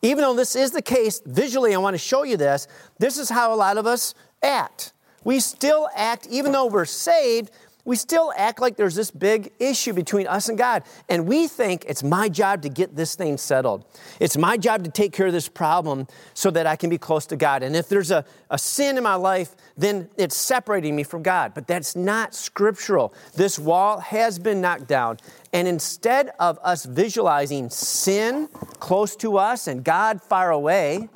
Even 0.00 0.22
though 0.22 0.34
this 0.34 0.56
is 0.56 0.70
the 0.70 0.82
case, 0.82 1.20
visually, 1.26 1.74
I 1.74 1.78
want 1.78 1.92
to 1.92 1.98
show 1.98 2.22
you 2.22 2.38
this. 2.38 2.68
This 2.98 3.18
is 3.18 3.28
how 3.28 3.52
a 3.52 3.56
lot 3.56 3.76
of 3.76 3.86
us 3.86 4.14
act. 4.42 4.93
We 5.24 5.40
still 5.40 5.88
act, 5.94 6.28
even 6.30 6.52
though 6.52 6.66
we're 6.66 6.84
saved, 6.84 7.50
we 7.86 7.96
still 7.96 8.32
act 8.34 8.60
like 8.60 8.76
there's 8.76 8.94
this 8.94 9.10
big 9.10 9.52
issue 9.58 9.92
between 9.92 10.26
us 10.26 10.48
and 10.48 10.56
God. 10.56 10.84
And 11.08 11.26
we 11.26 11.48
think 11.48 11.84
it's 11.86 12.02
my 12.02 12.30
job 12.30 12.62
to 12.62 12.70
get 12.70 12.96
this 12.96 13.14
thing 13.14 13.36
settled. 13.36 13.84
It's 14.20 14.38
my 14.38 14.56
job 14.56 14.84
to 14.84 14.90
take 14.90 15.12
care 15.12 15.26
of 15.26 15.34
this 15.34 15.48
problem 15.48 16.06
so 16.32 16.50
that 16.50 16.66
I 16.66 16.76
can 16.76 16.88
be 16.88 16.96
close 16.96 17.26
to 17.26 17.36
God. 17.36 17.62
And 17.62 17.76
if 17.76 17.88
there's 17.90 18.10
a, 18.10 18.24
a 18.50 18.56
sin 18.56 18.96
in 18.96 19.02
my 19.02 19.16
life, 19.16 19.54
then 19.76 20.08
it's 20.16 20.36
separating 20.36 20.96
me 20.96 21.02
from 21.02 21.22
God. 21.22 21.52
But 21.52 21.66
that's 21.66 21.94
not 21.94 22.34
scriptural. 22.34 23.12
This 23.36 23.58
wall 23.58 24.00
has 24.00 24.38
been 24.38 24.62
knocked 24.62 24.86
down. 24.86 25.18
And 25.52 25.68
instead 25.68 26.30
of 26.40 26.58
us 26.62 26.86
visualizing 26.86 27.68
sin 27.68 28.48
close 28.80 29.14
to 29.16 29.36
us 29.36 29.66
and 29.66 29.84
God 29.84 30.22
far 30.22 30.52
away, 30.52 31.10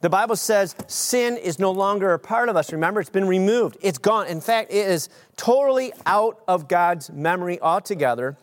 the 0.00 0.10
Bible 0.10 0.36
says 0.36 0.74
sin 0.86 1.36
is 1.36 1.58
no 1.58 1.70
longer 1.70 2.12
a 2.12 2.18
part 2.18 2.48
of 2.48 2.56
us. 2.56 2.72
Remember, 2.72 3.00
it's 3.00 3.10
been 3.10 3.28
removed, 3.28 3.76
it's 3.80 3.98
gone. 3.98 4.26
In 4.26 4.40
fact, 4.40 4.70
it 4.70 4.86
is 4.86 5.08
totally 5.36 5.92
out 6.04 6.42
of 6.46 6.68
God's 6.68 7.10
memory 7.10 7.60
altogether. 7.60 8.36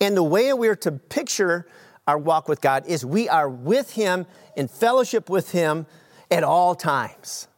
And 0.00 0.16
the 0.16 0.22
way 0.22 0.52
we're 0.52 0.76
to 0.76 0.92
picture 0.92 1.66
our 2.06 2.18
walk 2.18 2.48
with 2.48 2.60
God 2.60 2.86
is 2.86 3.04
we 3.04 3.28
are 3.28 3.48
with 3.48 3.92
Him 3.92 4.26
in 4.56 4.68
fellowship 4.68 5.28
with 5.28 5.52
Him 5.52 5.86
at 6.30 6.44
all 6.44 6.74
times. 6.74 7.48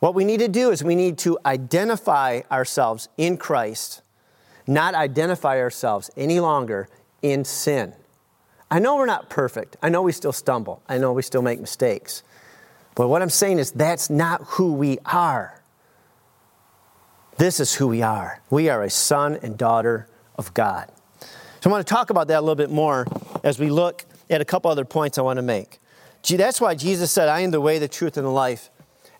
What 0.00 0.14
we 0.14 0.24
need 0.24 0.40
to 0.40 0.48
do 0.48 0.70
is 0.70 0.82
we 0.82 0.94
need 0.94 1.18
to 1.18 1.38
identify 1.46 2.42
ourselves 2.50 3.08
in 3.16 3.36
Christ, 3.36 4.02
not 4.66 4.94
identify 4.94 5.60
ourselves 5.60 6.10
any 6.16 6.40
longer 6.40 6.88
in 7.22 7.44
sin. 7.44 7.94
I 8.76 8.78
know 8.78 8.96
we're 8.96 9.06
not 9.06 9.30
perfect. 9.30 9.78
I 9.82 9.88
know 9.88 10.02
we 10.02 10.12
still 10.12 10.34
stumble. 10.34 10.82
I 10.86 10.98
know 10.98 11.14
we 11.14 11.22
still 11.22 11.40
make 11.40 11.58
mistakes. 11.60 12.22
But 12.94 13.08
what 13.08 13.22
I'm 13.22 13.30
saying 13.30 13.58
is 13.58 13.70
that's 13.70 14.10
not 14.10 14.42
who 14.42 14.74
we 14.74 14.98
are. 15.06 15.62
This 17.38 17.58
is 17.58 17.76
who 17.76 17.88
we 17.88 18.02
are. 18.02 18.42
We 18.50 18.68
are 18.68 18.82
a 18.82 18.90
son 18.90 19.38
and 19.42 19.56
daughter 19.56 20.10
of 20.36 20.52
God. 20.52 20.92
So 21.62 21.70
I 21.70 21.72
want 21.72 21.86
to 21.86 21.90
talk 21.90 22.10
about 22.10 22.28
that 22.28 22.40
a 22.40 22.42
little 22.42 22.54
bit 22.54 22.68
more 22.68 23.06
as 23.42 23.58
we 23.58 23.70
look 23.70 24.04
at 24.28 24.42
a 24.42 24.44
couple 24.44 24.70
other 24.70 24.84
points 24.84 25.16
I 25.16 25.22
want 25.22 25.38
to 25.38 25.42
make. 25.42 25.80
That's 26.28 26.60
why 26.60 26.74
Jesus 26.74 27.10
said, 27.10 27.30
I 27.30 27.40
am 27.40 27.52
the 27.52 27.62
way, 27.62 27.78
the 27.78 27.88
truth, 27.88 28.18
and 28.18 28.26
the 28.26 28.30
life. 28.30 28.68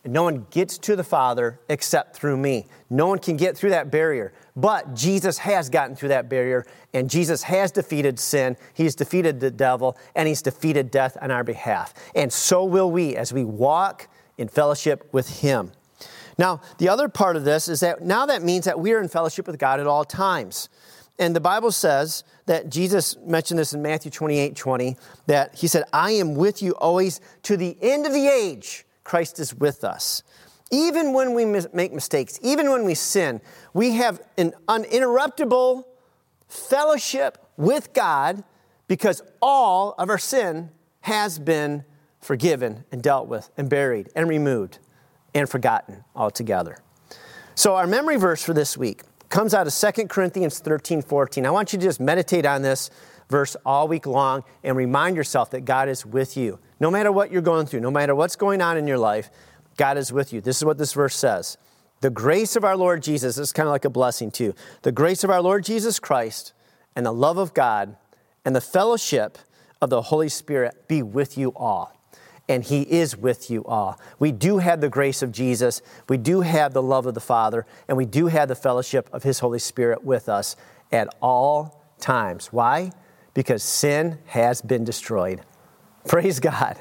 And 0.06 0.12
no 0.12 0.22
one 0.22 0.46
gets 0.50 0.78
to 0.78 0.94
the 0.94 1.02
Father 1.02 1.58
except 1.68 2.14
through 2.14 2.36
me. 2.36 2.68
No 2.88 3.08
one 3.08 3.18
can 3.18 3.36
get 3.36 3.56
through 3.56 3.70
that 3.70 3.90
barrier. 3.90 4.32
But 4.54 4.94
Jesus 4.94 5.38
has 5.38 5.68
gotten 5.68 5.96
through 5.96 6.10
that 6.10 6.28
barrier, 6.28 6.64
and 6.94 7.10
Jesus 7.10 7.42
has 7.42 7.72
defeated 7.72 8.20
sin, 8.20 8.56
He's 8.72 8.94
defeated 8.94 9.40
the 9.40 9.50
devil, 9.50 9.98
and 10.14 10.28
He's 10.28 10.42
defeated 10.42 10.92
death 10.92 11.16
on 11.20 11.32
our 11.32 11.42
behalf. 11.42 11.92
And 12.14 12.32
so 12.32 12.64
will 12.64 12.88
we 12.88 13.16
as 13.16 13.32
we 13.32 13.42
walk 13.42 14.06
in 14.38 14.46
fellowship 14.46 15.08
with 15.10 15.40
Him. 15.40 15.72
Now, 16.38 16.60
the 16.78 16.88
other 16.88 17.08
part 17.08 17.34
of 17.34 17.44
this 17.44 17.66
is 17.66 17.80
that 17.80 18.00
now 18.00 18.26
that 18.26 18.44
means 18.44 18.64
that 18.66 18.78
we 18.78 18.92
are 18.92 19.00
in 19.00 19.08
fellowship 19.08 19.48
with 19.48 19.58
God 19.58 19.80
at 19.80 19.88
all 19.88 20.04
times. 20.04 20.68
And 21.18 21.34
the 21.34 21.40
Bible 21.40 21.72
says 21.72 22.22
that 22.44 22.70
Jesus 22.70 23.16
mentioned 23.26 23.58
this 23.58 23.72
in 23.72 23.82
Matthew 23.82 24.12
28 24.12 24.54
20, 24.54 24.96
that 25.26 25.56
He 25.56 25.66
said, 25.66 25.82
I 25.92 26.12
am 26.12 26.36
with 26.36 26.62
you 26.62 26.76
always 26.76 27.20
to 27.42 27.56
the 27.56 27.76
end 27.82 28.06
of 28.06 28.12
the 28.12 28.28
age. 28.28 28.85
Christ 29.06 29.38
is 29.38 29.54
with 29.54 29.84
us. 29.84 30.24
Even 30.72 31.12
when 31.12 31.32
we 31.32 31.44
make 31.44 31.92
mistakes, 31.92 32.40
even 32.42 32.72
when 32.72 32.84
we 32.84 32.94
sin, 32.94 33.40
we 33.72 33.92
have 33.92 34.20
an 34.36 34.52
uninterruptible 34.66 35.84
fellowship 36.48 37.38
with 37.56 37.92
God 37.92 38.42
because 38.88 39.22
all 39.40 39.94
of 39.96 40.10
our 40.10 40.18
sin 40.18 40.70
has 41.02 41.38
been 41.38 41.84
forgiven 42.20 42.84
and 42.90 43.00
dealt 43.00 43.28
with 43.28 43.48
and 43.56 43.70
buried 43.70 44.08
and 44.16 44.28
removed 44.28 44.80
and 45.32 45.48
forgotten 45.48 46.02
altogether. 46.16 46.78
So, 47.54 47.76
our 47.76 47.86
memory 47.86 48.16
verse 48.16 48.42
for 48.42 48.54
this 48.54 48.76
week 48.76 49.02
comes 49.28 49.54
out 49.54 49.68
of 49.68 49.74
2 49.74 50.08
Corinthians 50.08 50.58
13 50.58 51.00
14. 51.00 51.46
I 51.46 51.50
want 51.50 51.72
you 51.72 51.78
to 51.78 51.84
just 51.84 52.00
meditate 52.00 52.44
on 52.44 52.62
this 52.62 52.90
verse 53.30 53.56
all 53.64 53.86
week 53.86 54.04
long 54.04 54.42
and 54.64 54.76
remind 54.76 55.14
yourself 55.14 55.52
that 55.52 55.64
God 55.64 55.88
is 55.88 56.04
with 56.04 56.36
you. 56.36 56.58
No 56.78 56.90
matter 56.90 57.10
what 57.10 57.30
you're 57.30 57.42
going 57.42 57.66
through, 57.66 57.80
no 57.80 57.90
matter 57.90 58.14
what's 58.14 58.36
going 58.36 58.60
on 58.60 58.76
in 58.76 58.86
your 58.86 58.98
life, 58.98 59.30
God 59.76 59.96
is 59.98 60.12
with 60.12 60.32
you. 60.32 60.40
This 60.40 60.56
is 60.58 60.64
what 60.64 60.78
this 60.78 60.92
verse 60.92 61.16
says. 61.16 61.56
The 62.00 62.10
grace 62.10 62.56
of 62.56 62.64
our 62.64 62.76
Lord 62.76 63.02
Jesus, 63.02 63.36
this 63.36 63.48
is 63.48 63.52
kind 63.52 63.66
of 63.66 63.72
like 63.72 63.84
a 63.84 63.90
blessing 63.90 64.30
too. 64.30 64.54
The 64.82 64.92
grace 64.92 65.24
of 65.24 65.30
our 65.30 65.40
Lord 65.40 65.64
Jesus 65.64 65.98
Christ 65.98 66.52
and 66.94 67.06
the 67.06 67.12
love 67.12 67.38
of 67.38 67.54
God 67.54 67.96
and 68.44 68.54
the 68.54 68.60
fellowship 68.60 69.38
of 69.80 69.90
the 69.90 70.02
Holy 70.02 70.28
Spirit 70.28 70.88
be 70.88 71.02
with 71.02 71.38
you 71.38 71.52
all. 71.56 71.92
And 72.48 72.62
He 72.62 72.82
is 72.82 73.16
with 73.16 73.50
you 73.50 73.64
all. 73.64 73.98
We 74.18 74.30
do 74.30 74.58
have 74.58 74.80
the 74.80 74.88
grace 74.88 75.22
of 75.22 75.32
Jesus, 75.32 75.82
we 76.08 76.16
do 76.16 76.42
have 76.42 76.74
the 76.74 76.82
love 76.82 77.06
of 77.06 77.14
the 77.14 77.20
Father, 77.20 77.66
and 77.88 77.96
we 77.96 78.04
do 78.04 78.28
have 78.28 78.48
the 78.48 78.54
fellowship 78.54 79.08
of 79.12 79.22
His 79.22 79.40
Holy 79.40 79.58
Spirit 79.58 80.04
with 80.04 80.28
us 80.28 80.54
at 80.92 81.08
all 81.20 81.82
times. 81.98 82.52
Why? 82.52 82.92
Because 83.34 83.62
sin 83.62 84.18
has 84.26 84.62
been 84.62 84.84
destroyed. 84.84 85.40
Praise 86.08 86.38
God. 86.38 86.78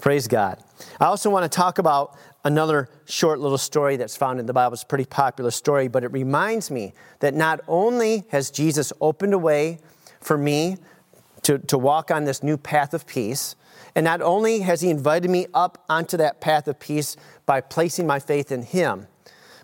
Praise 0.00 0.26
God. 0.26 0.58
I 0.98 1.04
also 1.04 1.28
want 1.28 1.50
to 1.50 1.54
talk 1.54 1.78
about 1.78 2.16
another 2.42 2.88
short 3.04 3.38
little 3.38 3.58
story 3.58 3.96
that's 3.96 4.16
found 4.16 4.40
in 4.40 4.46
the 4.46 4.54
Bible. 4.54 4.72
It's 4.72 4.82
a 4.82 4.86
pretty 4.86 5.04
popular 5.04 5.50
story, 5.50 5.88
but 5.88 6.04
it 6.04 6.10
reminds 6.10 6.70
me 6.70 6.94
that 7.20 7.34
not 7.34 7.60
only 7.68 8.24
has 8.30 8.50
Jesus 8.50 8.92
opened 9.00 9.34
a 9.34 9.38
way 9.38 9.78
for 10.20 10.38
me 10.38 10.78
to, 11.42 11.58
to 11.58 11.76
walk 11.76 12.10
on 12.10 12.24
this 12.24 12.42
new 12.42 12.56
path 12.56 12.94
of 12.94 13.06
peace, 13.06 13.56
and 13.94 14.04
not 14.04 14.22
only 14.22 14.60
has 14.60 14.80
He 14.80 14.88
invited 14.88 15.30
me 15.30 15.46
up 15.52 15.84
onto 15.90 16.16
that 16.16 16.40
path 16.40 16.66
of 16.66 16.80
peace 16.80 17.16
by 17.44 17.60
placing 17.60 18.06
my 18.06 18.18
faith 18.18 18.50
in 18.50 18.62
Him, 18.62 19.06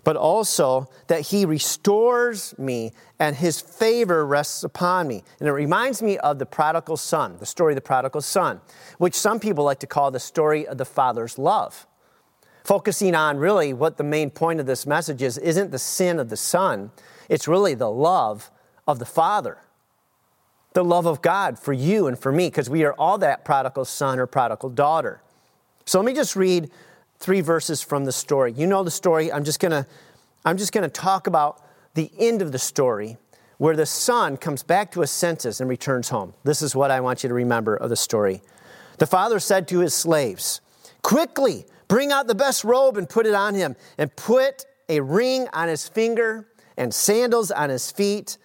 but 0.03 0.15
also 0.15 0.89
that 1.07 1.21
He 1.21 1.45
restores 1.45 2.57
me 2.57 2.91
and 3.19 3.35
His 3.35 3.59
favor 3.61 4.25
rests 4.25 4.63
upon 4.63 5.07
me. 5.07 5.23
And 5.39 5.47
it 5.47 5.53
reminds 5.53 6.01
me 6.01 6.17
of 6.17 6.39
the 6.39 6.45
prodigal 6.45 6.97
son, 6.97 7.37
the 7.39 7.45
story 7.45 7.73
of 7.73 7.75
the 7.75 7.81
prodigal 7.81 8.21
son, 8.21 8.61
which 8.97 9.15
some 9.15 9.39
people 9.39 9.63
like 9.63 9.79
to 9.79 9.87
call 9.87 10.11
the 10.11 10.19
story 10.19 10.67
of 10.67 10.77
the 10.77 10.85
father's 10.85 11.37
love 11.37 11.85
focusing 12.65 13.15
on 13.15 13.37
really 13.37 13.73
what 13.73 13.97
the 13.97 14.03
main 14.03 14.29
point 14.29 14.59
of 14.59 14.67
this 14.67 14.85
message 14.85 15.23
is 15.23 15.39
isn't 15.39 15.71
the 15.71 15.79
sin 15.79 16.19
of 16.19 16.29
the 16.29 16.37
son, 16.37 16.91
it's 17.27 17.47
really 17.47 17.73
the 17.73 17.89
love 17.89 18.51
of 18.87 18.99
the 18.99 19.05
Father. 19.05 19.59
The 20.73 20.83
love 20.83 21.05
of 21.05 21.21
God 21.21 21.57
for 21.57 21.73
you 21.73 22.07
and 22.07 22.17
for 22.17 22.31
me, 22.31 22.47
because 22.47 22.69
we 22.69 22.83
are 22.83 22.93
all 22.93 23.17
that 23.19 23.43
prodigal 23.43 23.85
son 23.85 24.19
or 24.19 24.27
prodigal 24.27 24.69
daughter. 24.69 25.21
So 25.85 25.99
let 25.99 26.05
me 26.05 26.13
just 26.13 26.35
read 26.35 26.69
three 27.19 27.41
verses 27.41 27.81
from 27.81 28.05
the 28.05 28.11
story. 28.11 28.53
You 28.53 28.67
know 28.67 28.83
the 28.83 28.91
story. 28.91 29.31
I'm 29.31 29.43
just 29.43 29.59
gonna, 29.59 29.85
I'm 30.45 30.57
just 30.57 30.71
gonna 30.71 30.89
talk 30.89 31.27
about 31.27 31.61
the 31.93 32.11
end 32.17 32.41
of 32.41 32.51
the 32.51 32.59
story 32.59 33.17
where 33.57 33.75
the 33.75 33.85
son 33.85 34.37
comes 34.37 34.63
back 34.63 34.91
to 34.93 35.01
his 35.01 35.11
senses 35.11 35.59
and 35.59 35.69
returns 35.69 36.09
home. 36.09 36.33
This 36.43 36.61
is 36.61 36.75
what 36.75 36.91
I 36.91 37.01
want 37.01 37.23
you 37.23 37.27
to 37.27 37.35
remember 37.35 37.75
of 37.75 37.89
the 37.89 37.95
story. 37.95 38.41
The 38.99 39.05
father 39.07 39.39
said 39.39 39.67
to 39.69 39.79
his 39.79 39.93
slaves, 39.93 40.61
Quickly, 41.01 41.65
Bring 41.89 42.11
out 42.11 42.27
the 42.27 42.35
best 42.35 42.63
robe 42.63 42.97
and 42.97 43.09
put 43.09 43.25
it 43.25 43.33
on 43.33 43.55
him, 43.55 43.75
and 43.97 44.15
put 44.15 44.65
a 44.87 45.01
ring 45.01 45.47
on 45.51 45.67
his 45.67 45.89
finger 45.89 46.47
and 46.77 46.93
sandals 46.93 47.51
on 47.51 47.69
his 47.69 47.91
feet, 47.91 48.37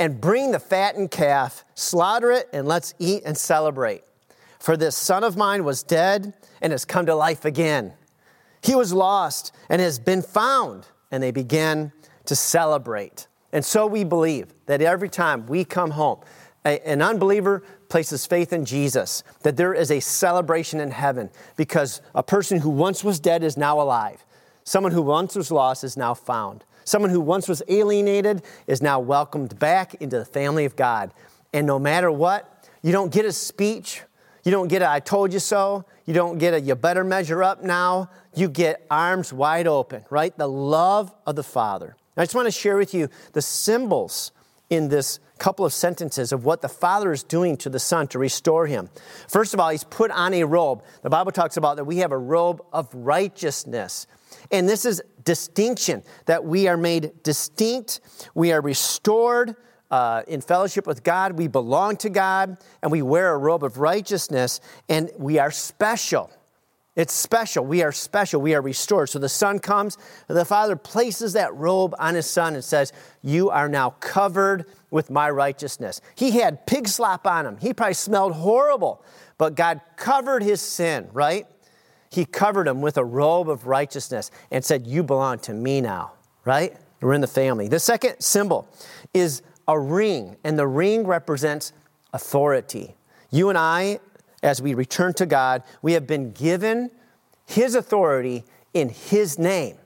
and 0.00 0.20
bring 0.20 0.50
the 0.50 0.58
fattened 0.58 1.10
calf, 1.10 1.64
slaughter 1.74 2.32
it, 2.32 2.48
and 2.52 2.66
let's 2.66 2.94
eat 2.98 3.22
and 3.24 3.38
celebrate. 3.38 4.02
For 4.58 4.76
this 4.76 4.96
son 4.96 5.24
of 5.24 5.36
mine 5.36 5.64
was 5.64 5.82
dead 5.84 6.34
and 6.60 6.72
has 6.72 6.84
come 6.84 7.06
to 7.06 7.14
life 7.14 7.44
again. 7.44 7.94
He 8.62 8.74
was 8.74 8.92
lost 8.92 9.54
and 9.68 9.80
has 9.80 9.98
been 9.98 10.22
found. 10.22 10.86
And 11.10 11.22
they 11.22 11.30
began 11.30 11.92
to 12.26 12.36
celebrate. 12.36 13.26
And 13.52 13.64
so 13.64 13.86
we 13.86 14.04
believe 14.04 14.52
that 14.66 14.82
every 14.82 15.08
time 15.08 15.46
we 15.46 15.64
come 15.64 15.92
home, 15.92 16.20
a, 16.66 16.86
an 16.86 17.00
unbeliever 17.00 17.62
places 17.88 18.26
faith 18.26 18.52
in 18.52 18.66
Jesus, 18.66 19.22
that 19.42 19.56
there 19.56 19.72
is 19.72 19.90
a 19.90 20.00
celebration 20.00 20.80
in 20.80 20.90
heaven 20.90 21.30
because 21.56 22.02
a 22.14 22.22
person 22.22 22.60
who 22.60 22.68
once 22.68 23.02
was 23.02 23.18
dead 23.18 23.42
is 23.42 23.56
now 23.56 23.80
alive. 23.80 24.24
Someone 24.64 24.92
who 24.92 25.00
once 25.00 25.34
was 25.34 25.50
lost 25.50 25.82
is 25.82 25.96
now 25.96 26.12
found. 26.12 26.64
Someone 26.84 27.10
who 27.10 27.20
once 27.20 27.48
was 27.48 27.62
alienated 27.68 28.42
is 28.66 28.82
now 28.82 29.00
welcomed 29.00 29.58
back 29.58 29.94
into 29.94 30.18
the 30.18 30.24
family 30.24 30.66
of 30.66 30.76
God. 30.76 31.12
And 31.54 31.66
no 31.66 31.78
matter 31.78 32.10
what, 32.10 32.68
you 32.82 32.92
don't 32.92 33.12
get 33.12 33.24
a 33.24 33.32
speech, 33.32 34.02
you 34.48 34.52
don't 34.52 34.68
get 34.68 34.80
a 34.80 34.88
I 34.88 35.00
told 35.00 35.34
you 35.34 35.40
so, 35.40 35.84
you 36.06 36.14
don't 36.14 36.38
get 36.38 36.54
a 36.54 36.60
you 36.62 36.74
better 36.74 37.04
measure 37.04 37.42
up 37.42 37.62
now. 37.62 38.08
You 38.34 38.48
get 38.48 38.86
arms 38.90 39.30
wide 39.30 39.66
open, 39.66 40.06
right? 40.08 40.34
The 40.38 40.48
love 40.48 41.12
of 41.26 41.36
the 41.36 41.42
Father. 41.42 41.96
I 42.16 42.24
just 42.24 42.34
want 42.34 42.46
to 42.46 42.50
share 42.50 42.78
with 42.78 42.94
you 42.94 43.10
the 43.34 43.42
symbols 43.42 44.32
in 44.70 44.88
this 44.88 45.20
couple 45.36 45.66
of 45.66 45.74
sentences 45.74 46.32
of 46.32 46.46
what 46.46 46.62
the 46.62 46.68
Father 46.68 47.12
is 47.12 47.22
doing 47.22 47.58
to 47.58 47.68
the 47.68 47.78
Son 47.78 48.08
to 48.08 48.18
restore 48.18 48.66
him. 48.66 48.88
First 49.28 49.52
of 49.52 49.60
all, 49.60 49.68
he's 49.68 49.84
put 49.84 50.10
on 50.10 50.32
a 50.32 50.44
robe. 50.44 50.82
The 51.02 51.10
Bible 51.10 51.30
talks 51.30 51.58
about 51.58 51.76
that 51.76 51.84
we 51.84 51.98
have 51.98 52.10
a 52.10 52.18
robe 52.18 52.62
of 52.72 52.88
righteousness. 52.94 54.06
And 54.50 54.66
this 54.66 54.86
is 54.86 55.02
distinction, 55.24 56.02
that 56.24 56.42
we 56.42 56.68
are 56.68 56.78
made 56.78 57.22
distinct, 57.22 58.00
we 58.34 58.52
are 58.52 58.62
restored 58.62 59.56
uh, 59.90 60.22
in 60.28 60.40
fellowship 60.40 60.86
with 60.86 61.02
God, 61.02 61.32
we 61.32 61.46
belong 61.46 61.96
to 61.98 62.10
God, 62.10 62.58
and 62.82 62.92
we 62.92 63.02
wear 63.02 63.34
a 63.34 63.38
robe 63.38 63.64
of 63.64 63.78
righteousness, 63.78 64.60
and 64.88 65.10
we 65.18 65.38
are 65.38 65.50
special. 65.50 66.30
It's 66.94 67.14
special. 67.14 67.64
We 67.64 67.82
are 67.82 67.92
special. 67.92 68.40
We 68.40 68.56
are 68.56 68.60
restored. 68.60 69.08
So 69.08 69.20
the 69.20 69.28
Son 69.28 69.60
comes, 69.60 69.96
the 70.26 70.44
Father 70.44 70.74
places 70.74 71.34
that 71.34 71.54
robe 71.54 71.94
on 71.98 72.16
His 72.16 72.26
Son 72.26 72.54
and 72.54 72.64
says, 72.64 72.92
You 73.22 73.50
are 73.50 73.68
now 73.68 73.90
covered 74.00 74.66
with 74.90 75.08
my 75.08 75.30
righteousness. 75.30 76.00
He 76.16 76.32
had 76.32 76.66
pig 76.66 76.88
slop 76.88 77.26
on 77.26 77.46
him. 77.46 77.56
He 77.58 77.72
probably 77.72 77.94
smelled 77.94 78.32
horrible, 78.32 79.04
but 79.36 79.54
God 79.54 79.80
covered 79.96 80.42
his 80.42 80.60
sin, 80.60 81.08
right? 81.12 81.46
He 82.10 82.24
covered 82.24 82.66
him 82.66 82.80
with 82.80 82.96
a 82.96 83.04
robe 83.04 83.50
of 83.50 83.66
righteousness 83.66 84.30
and 84.50 84.64
said, 84.64 84.86
You 84.86 85.02
belong 85.02 85.38
to 85.40 85.52
me 85.52 85.80
now, 85.80 86.12
right? 86.44 86.76
We're 87.00 87.14
in 87.14 87.20
the 87.20 87.26
family. 87.26 87.68
The 87.68 87.78
second 87.78 88.20
symbol 88.20 88.68
is 89.14 89.42
a 89.68 89.78
ring, 89.78 90.36
and 90.42 90.58
the 90.58 90.66
ring 90.66 91.06
represents 91.06 91.72
authority. 92.12 92.96
You 93.30 93.50
and 93.50 93.58
I, 93.58 94.00
as 94.42 94.62
we 94.62 94.74
return 94.74 95.12
to 95.14 95.26
God, 95.26 95.62
we 95.82 95.92
have 95.92 96.06
been 96.06 96.32
given 96.32 96.90
His 97.46 97.74
authority 97.74 98.44
in 98.72 98.88
His 98.88 99.38
name. 99.38 99.76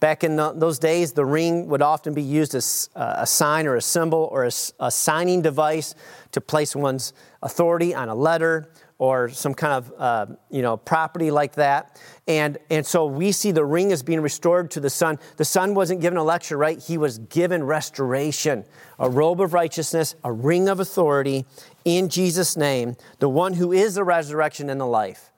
Back 0.00 0.24
in 0.24 0.36
the, 0.36 0.52
those 0.52 0.78
days, 0.78 1.12
the 1.12 1.24
ring 1.24 1.68
would 1.68 1.82
often 1.82 2.14
be 2.14 2.22
used 2.22 2.54
as 2.54 2.88
uh, 2.96 3.16
a 3.18 3.26
sign 3.26 3.66
or 3.66 3.76
a 3.76 3.82
symbol 3.82 4.28
or 4.32 4.44
a, 4.44 4.50
a 4.80 4.90
signing 4.90 5.42
device 5.42 5.94
to 6.32 6.40
place 6.40 6.74
one's 6.74 7.12
authority 7.42 7.94
on 7.94 8.08
a 8.08 8.14
letter 8.14 8.70
or 9.00 9.30
some 9.30 9.54
kind 9.54 9.72
of 9.72 9.92
uh, 9.98 10.26
you 10.50 10.60
know 10.60 10.76
property 10.76 11.30
like 11.30 11.54
that. 11.54 11.98
And 12.28 12.58
and 12.68 12.86
so 12.86 13.06
we 13.06 13.32
see 13.32 13.50
the 13.50 13.64
ring 13.64 13.92
as 13.92 14.02
being 14.02 14.20
restored 14.20 14.70
to 14.72 14.80
the 14.80 14.90
son 14.90 15.18
the 15.38 15.44
son 15.44 15.74
wasn't 15.74 16.02
given 16.02 16.18
a 16.18 16.22
lecture 16.22 16.58
right? 16.58 16.78
He 16.78 16.98
was 16.98 17.18
given 17.18 17.64
restoration 17.64 18.64
a 18.98 19.08
robe 19.08 19.40
of 19.40 19.54
righteousness 19.54 20.14
a 20.22 20.30
ring 20.30 20.68
of 20.68 20.80
authority 20.80 21.46
in 21.84 22.10
jesus 22.10 22.58
name. 22.58 22.94
The 23.20 23.28
one 23.28 23.54
who 23.54 23.72
is 23.72 23.94
the 23.94 24.04
resurrection 24.04 24.68
and 24.68 24.78
the 24.78 24.86
life 24.86 25.32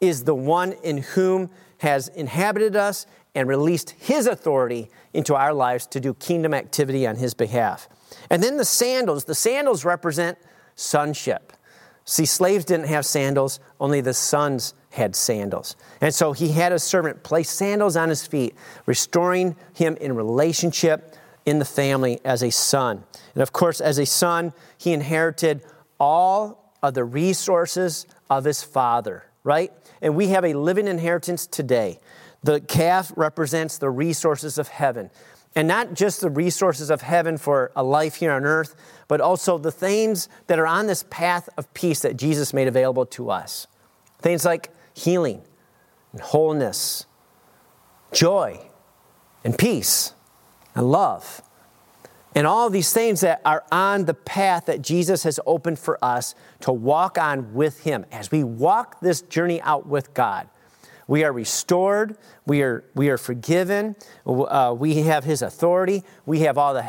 is 0.00 0.24
the 0.24 0.34
one 0.34 0.72
in 0.72 0.98
whom 0.98 1.50
has 1.78 2.08
inhabited 2.08 2.74
us 2.74 3.06
and 3.32 3.48
released 3.48 3.90
his 3.90 4.26
authority 4.26 4.90
into 5.14 5.36
our 5.36 5.54
lives 5.54 5.86
to 5.86 6.00
do 6.00 6.14
kingdom 6.14 6.52
activity 6.52 7.06
on 7.06 7.14
his 7.14 7.32
behalf. 7.32 7.88
And 8.28 8.42
then 8.42 8.56
the 8.56 8.64
sandals, 8.64 9.24
the 9.24 9.36
sandals 9.36 9.84
represent 9.84 10.36
sonship. 10.74 11.52
See, 12.08 12.24
slaves 12.24 12.64
didn't 12.64 12.86
have 12.86 13.04
sandals, 13.04 13.60
only 13.78 14.00
the 14.00 14.14
sons 14.14 14.72
had 14.92 15.14
sandals. 15.14 15.76
And 16.00 16.14
so 16.14 16.32
he 16.32 16.52
had 16.52 16.72
a 16.72 16.78
servant 16.78 17.22
place 17.22 17.50
sandals 17.50 17.98
on 17.98 18.08
his 18.08 18.26
feet, 18.26 18.54
restoring 18.86 19.56
him 19.74 19.94
in 20.00 20.16
relationship 20.16 21.14
in 21.44 21.58
the 21.58 21.66
family 21.66 22.18
as 22.24 22.42
a 22.42 22.50
son. 22.50 23.04
And 23.34 23.42
of 23.42 23.52
course, 23.52 23.82
as 23.82 23.98
a 23.98 24.06
son, 24.06 24.54
he 24.78 24.94
inherited 24.94 25.62
all 26.00 26.72
of 26.82 26.94
the 26.94 27.04
resources 27.04 28.06
of 28.30 28.44
his 28.44 28.62
father, 28.62 29.24
right? 29.44 29.70
And 30.00 30.16
we 30.16 30.28
have 30.28 30.46
a 30.46 30.54
living 30.54 30.88
inheritance 30.88 31.46
today. 31.46 31.98
The 32.42 32.58
calf 32.62 33.12
represents 33.16 33.76
the 33.76 33.90
resources 33.90 34.56
of 34.56 34.68
heaven. 34.68 35.10
And 35.58 35.66
not 35.66 35.92
just 35.92 36.20
the 36.20 36.30
resources 36.30 36.88
of 36.88 37.02
heaven 37.02 37.36
for 37.36 37.72
a 37.74 37.82
life 37.82 38.14
here 38.14 38.30
on 38.30 38.44
earth, 38.44 38.76
but 39.08 39.20
also 39.20 39.58
the 39.58 39.72
things 39.72 40.28
that 40.46 40.56
are 40.56 40.68
on 40.68 40.86
this 40.86 41.04
path 41.10 41.48
of 41.56 41.74
peace 41.74 41.98
that 42.02 42.16
Jesus 42.16 42.54
made 42.54 42.68
available 42.68 43.04
to 43.06 43.28
us. 43.32 43.66
Things 44.20 44.44
like 44.44 44.70
healing 44.94 45.42
and 46.12 46.20
wholeness, 46.20 47.06
joy 48.12 48.60
and 49.42 49.58
peace 49.58 50.12
and 50.76 50.92
love. 50.92 51.42
And 52.36 52.46
all 52.46 52.70
these 52.70 52.92
things 52.92 53.22
that 53.22 53.40
are 53.44 53.64
on 53.72 54.04
the 54.04 54.14
path 54.14 54.66
that 54.66 54.80
Jesus 54.80 55.24
has 55.24 55.40
opened 55.44 55.80
for 55.80 55.98
us 56.04 56.36
to 56.60 56.72
walk 56.72 57.18
on 57.18 57.52
with 57.52 57.82
Him 57.82 58.06
as 58.12 58.30
we 58.30 58.44
walk 58.44 59.00
this 59.00 59.22
journey 59.22 59.60
out 59.62 59.88
with 59.88 60.14
God. 60.14 60.48
We 61.08 61.24
are 61.24 61.32
restored. 61.32 62.16
We 62.46 62.62
are, 62.62 62.84
we 62.94 63.08
are 63.08 63.18
forgiven. 63.18 63.96
Uh, 64.24 64.74
we 64.78 65.02
have 65.02 65.24
His 65.24 65.42
authority. 65.42 66.04
We 66.26 66.40
have 66.40 66.56
all 66.56 66.74
the 66.74 66.86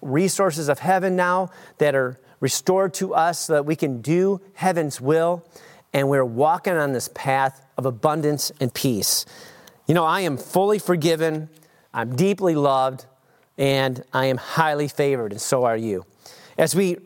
resources 0.00 0.68
of 0.68 0.78
heaven 0.78 1.16
now 1.16 1.50
that 1.78 1.96
are 1.96 2.20
restored 2.38 2.94
to 2.94 3.14
us 3.14 3.40
so 3.40 3.54
that 3.54 3.66
we 3.66 3.74
can 3.74 4.00
do 4.00 4.40
heaven's 4.52 5.00
will. 5.00 5.44
And 5.92 6.08
we're 6.08 6.24
walking 6.24 6.74
on 6.74 6.92
this 6.92 7.08
path 7.14 7.64
of 7.76 7.86
abundance 7.86 8.52
and 8.60 8.72
peace. 8.72 9.24
You 9.86 9.94
know, 9.94 10.04
I 10.04 10.20
am 10.20 10.36
fully 10.36 10.78
forgiven. 10.78 11.48
I'm 11.92 12.14
deeply 12.14 12.54
loved. 12.54 13.06
And 13.56 14.02
I 14.12 14.26
am 14.26 14.36
highly 14.36 14.88
favored, 14.88 15.30
and 15.30 15.40
so 15.40 15.64
are 15.64 15.76
you. 15.76 16.04
As 16.58 16.74
we 16.74 16.96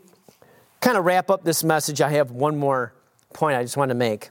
kind 0.80 0.96
of 0.96 1.04
wrap 1.04 1.28
up 1.28 1.44
this 1.44 1.62
message, 1.62 2.00
I 2.00 2.08
have 2.10 2.30
one 2.30 2.56
more 2.56 2.94
point 3.34 3.58
I 3.58 3.62
just 3.62 3.76
want 3.76 3.90
to 3.90 3.94
make. 3.94 4.30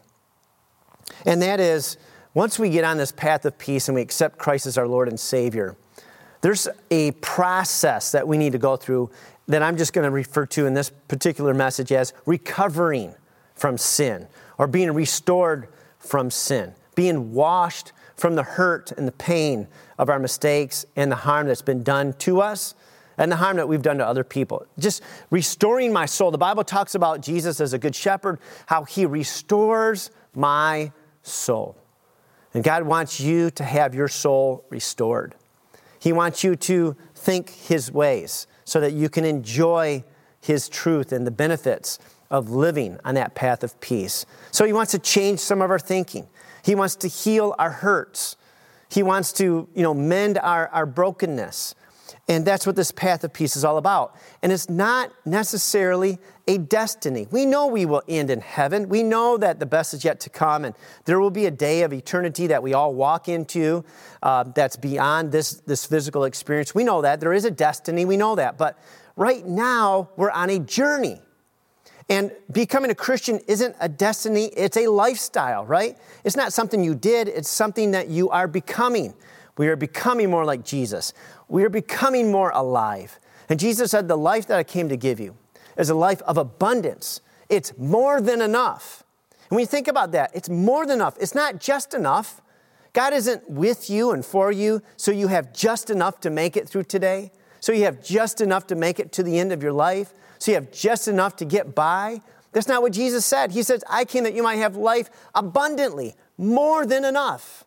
And 1.27 1.41
that 1.43 1.59
is 1.59 1.97
once 2.37 2.59
we 2.59 2.69
get 2.69 2.83
on 2.83 2.97
this 2.97 3.11
path 3.11 3.45
of 3.45 3.57
peace 3.57 3.87
and 3.87 3.95
we 3.95 4.01
accept 4.03 4.37
Christ 4.37 4.67
as 4.67 4.77
our 4.77 4.87
Lord 4.87 5.07
and 5.07 5.19
Savior, 5.19 5.75
there's 6.41 6.67
a 6.91 7.09
process 7.13 8.11
that 8.11 8.27
we 8.27 8.37
need 8.37 8.51
to 8.51 8.59
go 8.59 8.77
through 8.77 9.09
that 9.47 9.63
I'm 9.63 9.75
just 9.75 9.91
going 9.91 10.05
to 10.05 10.11
refer 10.11 10.45
to 10.45 10.67
in 10.67 10.75
this 10.75 10.91
particular 11.07 11.55
message 11.55 11.91
as 11.91 12.13
recovering 12.27 13.15
from 13.55 13.79
sin 13.79 14.27
or 14.59 14.67
being 14.67 14.91
restored 14.91 15.67
from 15.97 16.29
sin, 16.29 16.75
being 16.93 17.33
washed 17.33 17.91
from 18.15 18.35
the 18.35 18.43
hurt 18.43 18.91
and 18.91 19.07
the 19.07 19.13
pain 19.13 19.67
of 19.97 20.07
our 20.07 20.19
mistakes 20.19 20.85
and 20.95 21.11
the 21.11 21.15
harm 21.15 21.47
that's 21.47 21.63
been 21.63 21.81
done 21.81 22.13
to 22.19 22.39
us 22.39 22.75
and 23.17 23.31
the 23.31 23.37
harm 23.37 23.57
that 23.57 23.67
we've 23.67 23.81
done 23.81 23.97
to 23.97 24.05
other 24.05 24.23
people. 24.23 24.63
Just 24.77 25.01
restoring 25.31 25.91
my 25.91 26.05
soul. 26.05 26.29
The 26.29 26.37
Bible 26.37 26.63
talks 26.63 26.93
about 26.93 27.19
Jesus 27.19 27.59
as 27.59 27.73
a 27.73 27.79
good 27.79 27.95
shepherd, 27.95 28.37
how 28.67 28.83
he 28.83 29.07
restores 29.07 30.11
my 30.35 30.91
soul. 31.23 31.75
And 32.53 32.63
God 32.63 32.83
wants 32.83 33.19
you 33.19 33.49
to 33.51 33.63
have 33.63 33.93
your 33.93 34.07
soul 34.07 34.65
restored. 34.69 35.35
He 35.99 36.13
wants 36.13 36.43
you 36.43 36.55
to 36.55 36.95
think 37.15 37.49
His 37.49 37.91
ways 37.91 38.47
so 38.65 38.79
that 38.79 38.93
you 38.93 39.09
can 39.09 39.25
enjoy 39.25 40.03
His 40.39 40.69
truth 40.69 41.11
and 41.11 41.25
the 41.25 41.31
benefits 41.31 41.99
of 42.29 42.49
living 42.49 42.99
on 43.05 43.15
that 43.15 43.35
path 43.35 43.63
of 43.63 43.79
peace. 43.79 44.25
So 44.51 44.65
He 44.65 44.73
wants 44.73 44.91
to 44.91 44.99
change 44.99 45.39
some 45.39 45.61
of 45.61 45.69
our 45.69 45.79
thinking. 45.79 46.27
He 46.63 46.75
wants 46.75 46.95
to 46.97 47.07
heal 47.07 47.55
our 47.57 47.71
hurts. 47.71 48.35
He 48.89 49.03
wants 49.03 49.33
to, 49.33 49.67
you 49.73 49.83
know, 49.83 49.93
mend 49.93 50.37
our, 50.37 50.67
our 50.69 50.85
brokenness. 50.85 51.75
And 52.29 52.43
that's 52.43 52.67
what 52.67 52.75
this 52.75 52.91
path 52.91 53.23
of 53.23 53.31
peace 53.31 53.55
is 53.55 53.63
all 53.63 53.77
about. 53.77 54.15
And 54.43 54.51
it's 54.51 54.69
not 54.69 55.13
necessarily 55.25 56.19
a 56.45 56.57
destiny. 56.57 57.25
We 57.31 57.45
know 57.45 57.67
we 57.67 57.85
will 57.85 58.03
end 58.07 58.29
in 58.29 58.41
heaven. 58.41 58.89
We 58.89 59.01
know 59.01 59.37
that 59.37 59.59
the 59.59 59.65
best 59.65 59.93
is 59.93 60.03
yet 60.03 60.19
to 60.21 60.29
come, 60.29 60.65
and 60.65 60.75
there 61.05 61.21
will 61.21 61.31
be 61.31 61.45
a 61.45 61.51
day 61.51 61.83
of 61.83 61.93
eternity 61.93 62.47
that 62.47 62.61
we 62.61 62.73
all 62.73 62.93
walk 62.93 63.29
into 63.29 63.85
uh, 64.21 64.43
that's 64.43 64.75
beyond 64.75 65.31
this, 65.31 65.61
this 65.61 65.85
physical 65.85 66.25
experience. 66.25 66.75
We 66.75 66.83
know 66.83 67.01
that. 67.01 67.21
There 67.21 67.33
is 67.33 67.45
a 67.45 67.51
destiny. 67.51 68.03
We 68.03 68.17
know 68.17 68.35
that. 68.35 68.57
But 68.57 68.77
right 69.15 69.45
now, 69.45 70.09
we're 70.17 70.31
on 70.31 70.49
a 70.49 70.59
journey. 70.59 71.21
And 72.09 72.31
becoming 72.51 72.91
a 72.91 72.95
Christian 72.95 73.39
isn't 73.47 73.75
a 73.81 73.89
destiny, 73.89 74.45
it's 74.55 74.77
a 74.77 74.87
lifestyle, 74.87 75.65
right? 75.65 75.97
It's 76.23 76.37
not 76.37 76.53
something 76.53 76.81
you 76.81 76.95
did, 76.95 77.27
it's 77.27 77.49
something 77.49 77.91
that 77.91 78.07
you 78.07 78.29
are 78.29 78.47
becoming. 78.47 79.13
We 79.57 79.67
are 79.67 79.75
becoming 79.75 80.29
more 80.29 80.45
like 80.45 80.63
Jesus. 80.63 81.13
We 81.47 81.63
are 81.63 81.69
becoming 81.69 82.31
more 82.31 82.51
alive. 82.51 83.19
And 83.49 83.59
Jesus 83.59 83.91
said, 83.91 84.07
The 84.07 84.17
life 84.17 84.47
that 84.47 84.57
I 84.57 84.63
came 84.63 84.89
to 84.89 84.97
give 84.97 85.19
you 85.19 85.35
is 85.77 85.89
a 85.89 85.95
life 85.95 86.21
of 86.23 86.37
abundance. 86.37 87.21
It's 87.49 87.77
more 87.77 88.21
than 88.21 88.41
enough. 88.41 89.03
And 89.49 89.55
when 89.55 89.61
you 89.61 89.67
think 89.67 89.87
about 89.87 90.11
that, 90.11 90.31
it's 90.33 90.49
more 90.49 90.85
than 90.85 90.95
enough. 90.95 91.15
It's 91.19 91.35
not 91.35 91.59
just 91.59 91.93
enough. 91.93 92.41
God 92.93 93.13
isn't 93.13 93.49
with 93.49 93.89
you 93.89 94.11
and 94.11 94.25
for 94.25 94.51
you 94.51 94.81
so 94.97 95.11
you 95.11 95.27
have 95.27 95.53
just 95.53 95.89
enough 95.89 96.19
to 96.21 96.29
make 96.29 96.57
it 96.57 96.67
through 96.67 96.85
today, 96.85 97.31
so 97.59 97.71
you 97.71 97.83
have 97.83 98.03
just 98.03 98.41
enough 98.41 98.67
to 98.67 98.75
make 98.75 98.99
it 98.99 99.11
to 99.13 99.23
the 99.23 99.39
end 99.39 99.51
of 99.51 99.61
your 99.61 99.71
life, 99.71 100.13
so 100.39 100.51
you 100.51 100.55
have 100.55 100.71
just 100.71 101.07
enough 101.07 101.35
to 101.37 101.45
get 101.45 101.75
by. 101.75 102.21
That's 102.53 102.67
not 102.67 102.81
what 102.81 102.93
Jesus 102.93 103.25
said. 103.25 103.51
He 103.51 103.61
says, 103.61 103.83
I 103.89 104.03
came 104.03 104.23
that 104.23 104.33
you 104.33 104.41
might 104.41 104.55
have 104.55 104.75
life 104.75 105.09
abundantly, 105.35 106.15
more 106.37 106.85
than 106.85 107.05
enough. 107.05 107.65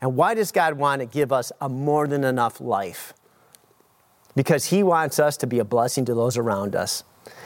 And 0.00 0.16
why 0.16 0.34
does 0.34 0.52
God 0.52 0.74
want 0.74 1.00
to 1.00 1.06
give 1.06 1.32
us 1.32 1.52
a 1.60 1.68
more 1.68 2.06
than 2.06 2.24
enough 2.24 2.60
life? 2.60 3.14
Because 4.34 4.66
He 4.66 4.82
wants 4.82 5.18
us 5.18 5.36
to 5.38 5.46
be 5.46 5.58
a 5.58 5.64
blessing 5.64 6.04
to 6.06 6.14
those 6.14 6.36
around 6.36 6.74
us. 6.74 7.04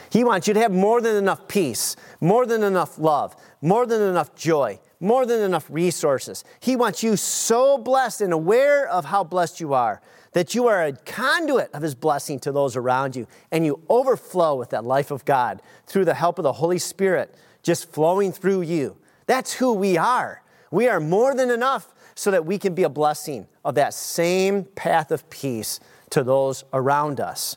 He 0.09 0.23
wants 0.23 0.47
you 0.47 0.53
to 0.55 0.59
have 0.59 0.71
more 0.71 1.01
than 1.01 1.15
enough 1.15 1.47
peace, 1.47 1.95
more 2.19 2.45
than 2.45 2.63
enough 2.63 2.97
love, 2.97 3.35
more 3.61 3.85
than 3.85 4.01
enough 4.01 4.35
joy, 4.35 4.79
more 4.99 5.25
than 5.25 5.41
enough 5.41 5.67
resources. 5.69 6.43
He 6.59 6.75
wants 6.75 7.03
you 7.03 7.15
so 7.15 7.77
blessed 7.77 8.21
and 8.21 8.33
aware 8.33 8.87
of 8.87 9.05
how 9.05 9.23
blessed 9.23 9.59
you 9.59 9.73
are 9.73 10.01
that 10.33 10.53
you 10.53 10.67
are 10.67 10.83
a 10.83 10.93
conduit 10.93 11.71
of 11.73 11.81
His 11.81 11.95
blessing 11.95 12.39
to 12.41 12.51
those 12.51 12.75
around 12.75 13.15
you 13.15 13.27
and 13.51 13.65
you 13.65 13.81
overflow 13.89 14.55
with 14.55 14.69
that 14.69 14.83
life 14.83 15.11
of 15.11 15.25
God 15.25 15.61
through 15.85 16.05
the 16.05 16.13
help 16.13 16.37
of 16.39 16.43
the 16.43 16.53
Holy 16.53 16.77
Spirit 16.77 17.35
just 17.63 17.91
flowing 17.91 18.31
through 18.31 18.61
you. 18.61 18.97
That's 19.25 19.53
who 19.53 19.73
we 19.73 19.97
are. 19.97 20.43
We 20.71 20.87
are 20.87 20.99
more 20.99 21.33
than 21.35 21.49
enough 21.49 21.93
so 22.19 22.31
that 22.31 22.45
we 22.45 22.57
can 22.57 22.75
be 22.75 22.83
a 22.83 22.89
blessing 22.89 23.47
of 23.63 23.75
that 23.75 23.93
same 23.93 24.65
path 24.65 25.09
of 25.09 25.29
peace 25.29 25.79
to 26.09 26.21
those 26.21 26.65
around 26.73 27.21
us. 27.21 27.55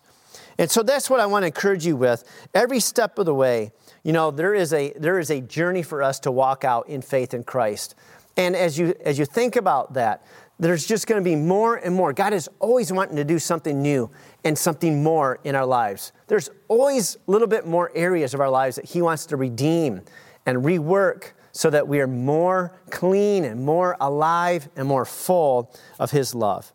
And 0.56 0.70
so 0.70 0.84
that's 0.84 1.10
what 1.10 1.18
I 1.18 1.26
want 1.26 1.42
to 1.42 1.48
encourage 1.48 1.84
you 1.84 1.96
with. 1.96 2.22
Every 2.54 2.78
step 2.78 3.18
of 3.18 3.26
the 3.26 3.34
way, 3.34 3.72
you 4.04 4.12
know, 4.12 4.30
there 4.30 4.54
is 4.54 4.72
a, 4.72 4.92
there 4.92 5.18
is 5.18 5.32
a 5.32 5.40
journey 5.40 5.82
for 5.82 6.00
us 6.00 6.20
to 6.20 6.30
walk 6.30 6.62
out 6.62 6.88
in 6.88 7.02
faith 7.02 7.34
in 7.34 7.42
Christ. 7.42 7.96
And 8.36 8.54
as 8.54 8.78
you, 8.78 8.94
as 9.04 9.18
you 9.18 9.24
think 9.24 9.56
about 9.56 9.94
that, 9.94 10.24
there's 10.60 10.86
just 10.86 11.08
going 11.08 11.20
to 11.20 11.28
be 11.28 11.34
more 11.34 11.74
and 11.74 11.92
more. 11.92 12.12
God 12.12 12.32
is 12.32 12.48
always 12.60 12.92
wanting 12.92 13.16
to 13.16 13.24
do 13.24 13.40
something 13.40 13.82
new 13.82 14.12
and 14.44 14.56
something 14.56 15.02
more 15.02 15.40
in 15.42 15.56
our 15.56 15.66
lives. 15.66 16.12
There's 16.28 16.50
always 16.68 17.16
a 17.16 17.30
little 17.32 17.48
bit 17.48 17.66
more 17.66 17.90
areas 17.96 18.32
of 18.32 18.38
our 18.38 18.50
lives 18.50 18.76
that 18.76 18.84
He 18.84 19.02
wants 19.02 19.26
to 19.26 19.36
redeem 19.36 20.02
and 20.46 20.58
rework 20.58 21.32
so 21.52 21.70
that 21.70 21.86
we 21.86 22.00
are 22.00 22.06
more 22.06 22.72
clean 22.90 23.44
and 23.44 23.64
more 23.64 23.96
alive 24.00 24.68
and 24.74 24.88
more 24.88 25.04
full 25.04 25.74
of 25.98 26.10
His 26.10 26.34
love. 26.34 26.72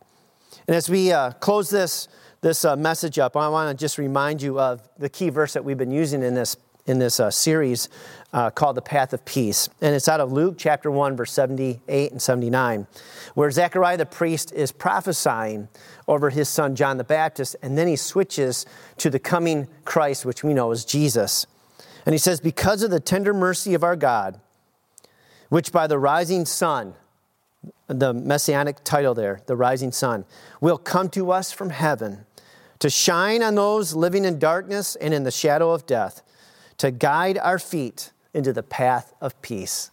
And 0.68 0.76
as 0.76 0.90
we 0.90 1.12
uh, 1.12 1.32
close 1.32 1.70
this, 1.70 2.08
this 2.42 2.64
uh, 2.64 2.76
message 2.76 3.20
up, 3.20 3.36
I 3.36 3.50
want 3.50 3.78
to 3.78 3.82
just 3.82 3.98
remind 3.98 4.42
you 4.42 4.60
of 4.60 4.88
the 4.98 5.10
key 5.10 5.30
verse 5.30 5.54
that 5.54 5.66
we've 5.66 5.78
been 5.78 5.92
using 5.92 6.22
in 6.24 6.36
this, 6.36 6.58
in 6.86 7.00
this 7.00 7.20
uh, 7.20 7.32
series 7.32 7.90
uh, 8.34 8.50
called 8.50 8.76
The 8.76 8.82
Path 8.82 9.14
of 9.14 9.26
Peace. 9.26 9.70
And 9.82 9.96
it's 9.96 10.08
out 10.08 10.20
of 10.20 10.32
Luke 10.32 10.56
chapter 10.58 10.92
1, 10.92 11.16
verse 11.16 11.32
78 11.32 12.12
and 12.12 12.22
79, 12.22 12.86
where 13.34 13.50
Zechariah 13.50 13.98
the 13.98 14.06
priest 14.06 14.52
is 14.52 14.72
prophesying 14.72 15.70
over 16.08 16.30
his 16.30 16.50
son 16.50 16.76
John 16.76 16.98
the 16.98 17.04
Baptist, 17.04 17.56
and 17.62 17.78
then 17.78 17.88
he 17.88 17.96
switches 17.96 18.66
to 18.98 19.10
the 19.10 19.20
coming 19.20 19.68
Christ, 19.86 20.26
which 20.26 20.44
we 20.44 20.54
know 20.54 20.72
is 20.72 20.86
Jesus. 20.86 21.48
And 22.06 22.14
he 22.14 22.20
says, 22.20 22.40
Because 22.40 22.84
of 22.84 22.92
the 22.92 23.00
tender 23.00 23.34
mercy 23.34 23.74
of 23.74 23.84
our 23.84 23.96
God, 23.96 24.40
which 25.50 25.72
by 25.72 25.88
the 25.88 25.98
rising 25.98 26.46
sun, 26.46 26.94
the 27.88 28.14
messianic 28.14 28.84
title 28.84 29.14
there, 29.14 29.42
the 29.46 29.56
rising 29.56 29.92
sun, 29.92 30.26
will 30.62 30.78
come 30.78 31.10
to 31.10 31.32
us 31.32 31.52
from 31.52 31.70
heaven 31.70 32.26
to 32.80 32.90
shine 32.90 33.42
on 33.42 33.56
those 33.56 33.96
living 33.96 34.26
in 34.26 34.40
darkness 34.40 34.96
and 34.98 35.14
in 35.14 35.24
the 35.24 35.32
shadow 35.32 35.72
of 35.72 35.86
death, 35.86 36.22
to 36.78 36.92
guide 36.92 37.38
our 37.40 37.58
feet 37.58 38.12
into 38.34 38.54
the 38.54 38.62
path 38.62 39.14
of 39.20 39.40
peace. 39.42 39.90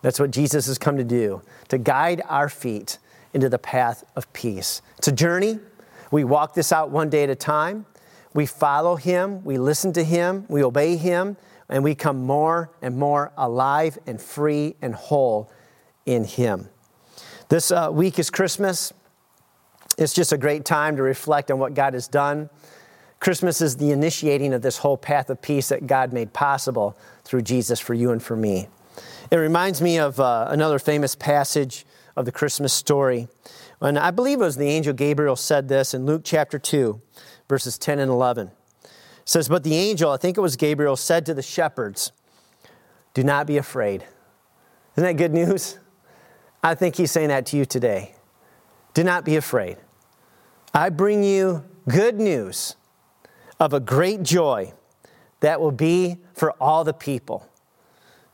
That's 0.00 0.18
what 0.18 0.30
Jesus 0.30 0.66
has 0.66 0.78
come 0.78 0.96
to 0.96 1.04
do, 1.04 1.42
to 1.68 1.78
guide 1.78 2.22
our 2.28 2.48
feet 2.48 2.98
into 3.34 3.48
the 3.48 3.58
path 3.58 4.04
of 4.16 4.32
peace. 4.32 4.80
It's 4.98 5.08
a 5.08 5.12
journey. 5.12 5.58
We 6.10 6.24
walk 6.24 6.54
this 6.54 6.72
out 6.72 6.90
one 6.90 7.10
day 7.10 7.24
at 7.24 7.30
a 7.30 7.34
time. 7.34 7.86
We 8.32 8.46
follow 8.46 8.96
Him, 8.96 9.44
we 9.44 9.58
listen 9.58 9.92
to 9.92 10.02
Him, 10.02 10.44
we 10.48 10.64
obey 10.64 10.96
Him, 10.96 11.36
and 11.68 11.82
we 11.82 11.94
come 11.94 12.24
more 12.24 12.70
and 12.82 12.96
more 12.96 13.32
alive 13.36 13.98
and 14.06 14.20
free 14.20 14.76
and 14.82 14.94
whole 14.94 15.50
in 16.06 16.24
Him. 16.24 16.68
This 17.48 17.70
uh, 17.70 17.90
week 17.92 18.18
is 18.18 18.30
Christmas. 18.30 18.92
It's 19.96 20.12
just 20.12 20.32
a 20.32 20.38
great 20.38 20.64
time 20.64 20.96
to 20.96 21.02
reflect 21.02 21.50
on 21.50 21.58
what 21.58 21.74
God 21.74 21.94
has 21.94 22.08
done. 22.08 22.50
Christmas 23.20 23.60
is 23.60 23.76
the 23.76 23.90
initiating 23.90 24.52
of 24.52 24.62
this 24.62 24.78
whole 24.78 24.96
path 24.96 25.30
of 25.30 25.40
peace 25.40 25.68
that 25.68 25.86
God 25.86 26.12
made 26.12 26.32
possible 26.32 26.96
through 27.24 27.42
Jesus 27.42 27.80
for 27.80 27.94
you 27.94 28.10
and 28.10 28.22
for 28.22 28.36
me. 28.36 28.68
It 29.30 29.36
reminds 29.36 29.80
me 29.80 29.98
of 29.98 30.20
uh, 30.20 30.46
another 30.50 30.78
famous 30.78 31.14
passage 31.14 31.86
of 32.16 32.24
the 32.26 32.32
Christmas 32.32 32.72
story. 32.72 33.28
And 33.80 33.98
I 33.98 34.10
believe 34.10 34.40
it 34.40 34.44
was 34.44 34.56
the 34.56 34.68
angel 34.68 34.92
Gabriel 34.92 35.36
said 35.36 35.68
this 35.68 35.94
in 35.94 36.06
Luke 36.06 36.22
chapter 36.24 36.58
2, 36.58 37.00
verses 37.48 37.78
10 37.78 37.98
and 37.98 38.10
11. 38.10 38.50
Says, 39.24 39.48
But 39.48 39.64
the 39.64 39.74
angel, 39.74 40.10
I 40.10 40.16
think 40.16 40.36
it 40.36 40.40
was 40.40 40.56
Gabriel, 40.56 40.96
said 40.96 41.26
to 41.26 41.34
the 41.34 41.42
shepherds, 41.42 42.12
Do 43.14 43.24
not 43.24 43.46
be 43.46 43.56
afraid. 43.56 44.04
Isn't 44.96 45.04
that 45.04 45.16
good 45.16 45.32
news? 45.32 45.78
I 46.62 46.74
think 46.74 46.96
he's 46.96 47.10
saying 47.10 47.28
that 47.28 47.46
to 47.46 47.56
you 47.56 47.64
today. 47.64 48.14
Do 48.94 49.04
not 49.04 49.24
be 49.24 49.36
afraid. 49.36 49.76
I 50.72 50.88
bring 50.88 51.22
you 51.22 51.64
good 51.88 52.18
news 52.18 52.76
of 53.60 53.72
a 53.72 53.80
great 53.80 54.22
joy 54.22 54.72
that 55.40 55.60
will 55.60 55.72
be 55.72 56.18
for 56.32 56.52
all 56.52 56.84
the 56.84 56.94
people. 56.94 57.48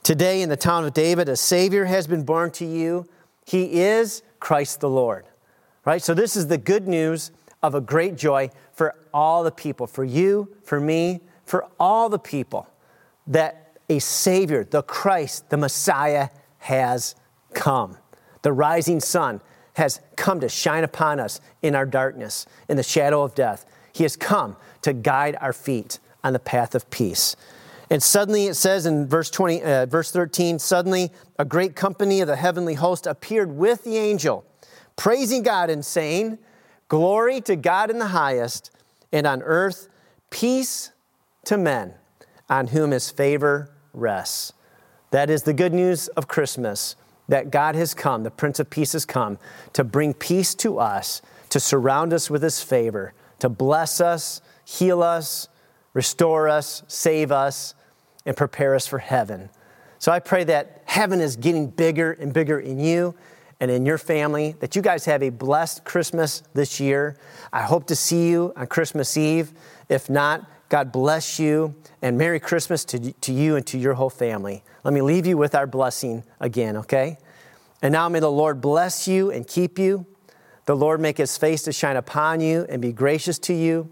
Today, 0.03 0.43
in 0.43 0.49
the 0.49 0.57
town 0.57 0.85
of 0.85 0.95
David, 0.95 1.29
a 1.29 1.37
Savior 1.37 1.85
has 1.85 2.07
been 2.07 2.25
born 2.25 2.51
to 2.53 2.65
you. 2.65 3.07
He 3.45 3.81
is 3.81 4.23
Christ 4.39 4.81
the 4.81 4.89
Lord. 4.89 5.27
Right? 5.85 6.03
So, 6.03 6.15
this 6.15 6.37
is 6.37 6.47
the 6.47 6.59
good 6.59 6.87
news 6.87 7.33
of 7.63 7.75
a 7.75 7.81
great 7.81 8.17
joy 8.17 8.51
for 8.73 8.95
all 9.13 9.43
the 9.45 9.51
people, 9.51 9.87
for 9.87 10.05
you, 10.05 10.49
for 10.65 10.81
me, 10.81 11.21
for 11.45 11.67
all 11.79 12.09
the 12.09 12.19
people, 12.19 12.69
that 13.27 13.79
a 13.89 13.99
Savior, 13.99 14.65
the 14.65 14.83
Christ, 14.83 15.51
the 15.51 15.57
Messiah, 15.57 16.29
has 16.59 17.15
come. 17.55 17.97
The 18.43 18.53
rising 18.53 19.01
sun 19.01 19.41
has 19.75 20.01
come 20.17 20.41
to 20.41 20.49
shine 20.49 20.85
upon 20.85 21.21
us 21.21 21.41
in 21.63 21.75
our 21.75 21.87
darkness, 21.87 22.47
in 22.69 22.77
the 22.77 22.83
shadow 22.83 23.23
of 23.23 23.35
death. 23.35 23.67
He 23.93 24.05
has 24.05 24.17
come 24.17 24.57
to 24.83 24.93
guide 24.93 25.37
our 25.41 25.53
feet 25.53 25.99
on 26.23 26.33
the 26.33 26.39
path 26.39 26.75
of 26.75 26.89
peace. 26.91 27.37
And 27.91 28.03
suddenly 28.03 28.47
it 28.47 28.55
says 28.55 28.87
in 28.87 29.09
verse 29.09 29.31
20, 29.31 29.63
uh, 29.63 29.87
verse 29.87 30.13
13, 30.13 30.59
suddenly 30.59 31.11
a 31.39 31.45
great 31.45 31.75
company 31.75 32.21
of 32.21 32.29
the 32.29 32.37
heavenly 32.37 32.75
host 32.75 33.07
appeared 33.07 33.57
with 33.57 33.83
the 33.83 33.97
angel, 33.97 34.45
praising 34.97 35.43
God 35.43 35.71
and 35.71 35.85
saying, 35.85 36.39
Glory 36.91 37.41
to 37.43 37.55
God 37.55 37.89
in 37.89 38.01
the 38.01 38.09
highest, 38.09 38.73
and 39.13 39.25
on 39.25 39.43
earth 39.43 39.89
peace 40.29 40.91
to 41.45 41.57
men 41.57 41.95
on 42.49 42.67
whom 42.67 42.91
his 42.91 43.11
favor 43.11 43.71
rests. 43.95 44.53
That 45.13 45.31
is 45.31 45.45
the 45.45 45.53
good 45.53 45.73
news 45.73 46.09
of 46.09 46.27
Christmas 46.27 46.97
that 47.29 47.53
God 47.53 47.77
has 47.77 47.95
come, 47.95 48.25
the 48.25 48.31
Prince 48.31 48.59
of 48.59 48.71
Peace 48.71 48.93
has 48.95 49.07
come 49.07 49.39
to 49.73 49.85
bring 49.85 50.13
peace 50.15 50.53
to 50.57 50.81
us, 50.81 51.23
to 51.51 51.61
surround 51.61 52.13
us 52.13 52.29
with 52.29 52.43
his 52.43 52.61
favor, 52.61 53.15
to 53.39 53.49
bless 53.49 54.01
us, 54.01 54.43
heal 54.65 55.01
us, 55.01 55.47
restore 55.95 56.49
us, 56.49 56.83
save 56.89 57.31
us, 57.31 57.77
and 58.27 58.37
prepare 58.37 58.75
us 58.75 58.89
for 58.89 58.99
heaven. 58.99 59.49
So 60.01 60.11
I 60.11 60.19
pray 60.19 60.43
that 60.43 60.83
heaven 60.87 61.21
is 61.21 61.37
getting 61.37 61.69
bigger 61.69 62.11
and 62.11 62.33
bigger 62.33 62.59
in 62.59 62.81
you 62.81 63.15
and 63.61 63.71
in 63.71 63.85
your 63.85 63.99
family, 63.99 64.57
that 64.61 64.75
you 64.75 64.83
guys 64.83 65.05
have 65.05 65.23
a 65.23 65.29
blessed 65.29 65.85
Christmas 65.85 66.43
this 66.55 66.81
year. 66.81 67.17
I 67.53 67.63
hope 67.63 67.87
to 67.89 67.97
see 67.97 68.29
you 68.31 68.53
on 68.57 68.67
Christmas 68.67 69.17
Eve. 69.17 69.53
If 69.89 70.09
not, 70.09 70.49
God 70.71 70.93
bless 70.93 71.39
you 71.39 71.75
and 72.01 72.17
Merry 72.17 72.41
Christmas 72.41 72.85
to, 72.87 73.13
to 73.13 73.33
you 73.33 73.57
and 73.57 73.67
to 73.67 73.79
your 73.79 73.95
whole 73.95 74.11
family. 74.11 74.63
Let 74.83 74.95
me 74.95 75.03
leave 75.03 75.27
you 75.27 75.37
with 75.37 75.55
our 75.55 75.67
blessing 75.67 76.25
again, 76.41 76.77
okay? 76.79 77.19
And 77.83 77.93
now 77.93 78.09
may 78.09 78.21
the 78.21 78.31
Lord 78.31 78.61
bless 78.61 79.07
you 79.07 79.31
and 79.31 79.47
keep 79.47 79.79
you. 79.79 80.07
The 80.67 80.77
Lord 80.77 81.01
make 81.01 81.19
his 81.19 81.37
face 81.37 81.63
to 81.65 81.73
shine 81.73 81.97
upon 81.97 82.41
you 82.41 82.67
and 82.69 82.81
be 82.81 82.93
gracious 82.93 83.39
to 83.41 83.53
you. 83.53 83.91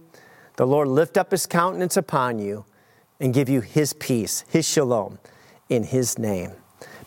The 0.56 0.66
Lord 0.66 0.88
lift 0.88 1.18
up 1.18 1.30
his 1.30 1.46
countenance 1.46 1.96
upon 1.96 2.38
you 2.38 2.64
and 3.20 3.34
give 3.34 3.48
you 3.48 3.60
his 3.60 3.92
peace, 3.92 4.44
his 4.48 4.66
shalom, 4.66 5.18
in 5.68 5.84
his 5.84 6.18
name. 6.18 6.52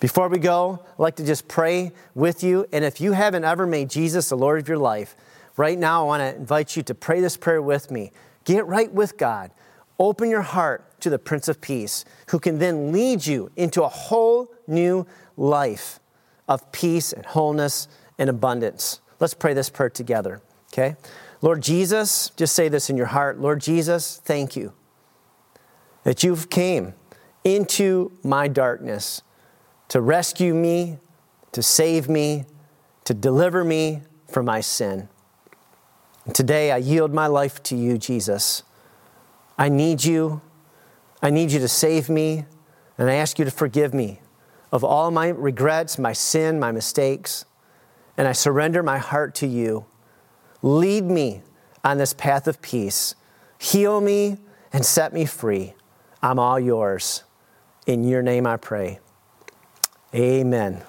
Before 0.02 0.30
we 0.30 0.40
go, 0.40 0.84
I'd 0.84 1.00
like 1.00 1.16
to 1.18 1.26
just 1.26 1.48
pray 1.48 1.92
with 2.16 2.44
you. 2.44 2.66
And 2.74 2.84
if 2.84 3.00
you 3.00 3.12
haven't 3.12 3.46
ever 3.46 3.68
made 3.68 3.88
Jesus 3.88 4.30
the 4.30 4.36
Lord 4.36 4.60
of 4.60 4.68
your 4.68 4.80
life, 4.80 5.16
right 5.58 5.78
now 5.78 6.02
I 6.02 6.06
want 6.08 6.22
to 6.22 6.36
invite 6.36 6.76
you 6.76 6.82
to 6.82 6.96
pray 6.96 7.22
this 7.22 7.38
prayer 7.38 7.62
with 7.62 7.92
me. 7.92 8.12
Get 8.44 8.66
right 8.66 8.92
with 8.92 9.16
God. 9.16 9.52
Open 10.00 10.32
your 10.32 10.42
heart 10.42 11.00
to 11.02 11.12
the 11.12 11.20
Prince 11.20 11.48
of 11.48 11.62
Peace, 11.62 12.04
who 12.30 12.40
can 12.40 12.58
then 12.58 12.92
lead 12.92 13.28
you 13.28 13.52
into 13.56 13.84
a 13.84 13.88
whole 13.88 14.52
new 14.66 15.06
life 15.38 16.00
of 16.48 16.72
peace 16.72 17.14
and 17.14 17.24
wholeness 17.24 17.88
and 18.18 18.28
abundance. 18.28 19.02
Let's 19.20 19.36
pray 19.36 19.54
this 19.54 19.70
prayer 19.70 19.92
together, 19.92 20.42
okay? 20.74 20.96
Lord 21.42 21.62
Jesus, 21.62 22.32
just 22.36 22.56
say 22.56 22.70
this 22.70 22.90
in 22.90 22.98
your 22.98 23.06
heart. 23.06 23.40
Lord 23.40 23.62
Jesus, 23.62 24.20
thank 24.26 24.56
you 24.56 24.74
that 26.06 26.24
you've 26.24 26.50
came 26.50 26.96
into 27.44 28.12
my 28.24 28.48
darkness 28.48 29.22
to 29.92 30.00
rescue 30.00 30.54
me, 30.54 30.98
to 31.52 31.62
save 31.62 32.08
me, 32.08 32.46
to 33.04 33.14
deliver 33.14 33.62
me 33.62 34.02
from 34.26 34.46
my 34.46 34.62
sin. 34.62 35.10
Today 36.34 36.72
I 36.72 36.78
yield 36.78 37.14
my 37.14 37.28
life 37.28 37.62
to 37.64 37.76
you, 37.76 37.98
Jesus. 37.98 38.64
I 39.58 39.68
need 39.68 40.06
you. 40.06 40.42
I 41.22 41.30
need 41.30 41.52
you 41.52 41.60
to 41.60 41.68
save 41.68 42.08
me, 42.08 42.46
and 42.98 43.10
I 43.10 43.16
ask 43.16 43.38
you 43.38 43.44
to 43.44 43.52
forgive 43.52 43.94
me 43.94 44.22
of 44.72 44.86
all 44.86 45.12
my 45.12 45.28
regrets, 45.28 46.00
my 46.00 46.14
sin, 46.14 46.58
my 46.58 46.72
mistakes, 46.72 47.44
and 48.16 48.30
I 48.30 48.32
surrender 48.32 48.82
my 48.82 48.98
heart 48.98 49.36
to 49.36 49.46
you. 49.46 49.84
Lead 50.62 51.04
me 51.04 51.42
on 51.84 51.98
this 51.98 52.14
path 52.14 52.48
of 52.48 52.62
peace. 52.62 53.16
Heal 53.60 54.00
me 54.00 54.38
and 54.72 54.86
set 54.86 55.12
me 55.12 55.26
free. 55.26 55.74
I'm 56.24 56.40
all 56.40 56.62
yours. 56.62 57.26
In 57.86 58.06
your 58.06 58.22
name 58.22 58.48
I 58.48 58.56
pray. 58.56 59.02
Amen. 60.14 60.82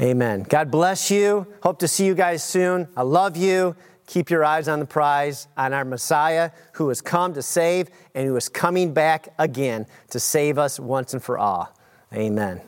Amen. 0.00 0.44
God 0.48 0.70
bless 0.70 1.10
you. 1.10 1.46
Hope 1.62 1.78
to 1.80 1.88
see 1.88 2.06
you 2.06 2.14
guys 2.14 2.44
soon. 2.44 2.88
I 2.96 3.02
love 3.02 3.36
you. 3.36 3.74
Keep 4.06 4.30
your 4.30 4.44
eyes 4.44 4.68
on 4.68 4.78
the 4.78 4.86
prize, 4.86 5.48
on 5.56 5.74
our 5.74 5.84
Messiah 5.84 6.50
who 6.74 6.88
has 6.88 7.02
come 7.02 7.34
to 7.34 7.42
save 7.42 7.90
and 8.14 8.26
who 8.26 8.36
is 8.36 8.48
coming 8.48 8.94
back 8.94 9.28
again 9.38 9.86
to 10.10 10.20
save 10.20 10.56
us 10.56 10.80
once 10.80 11.12
and 11.12 11.22
for 11.22 11.38
all. 11.38 11.76
Amen. 12.14 12.60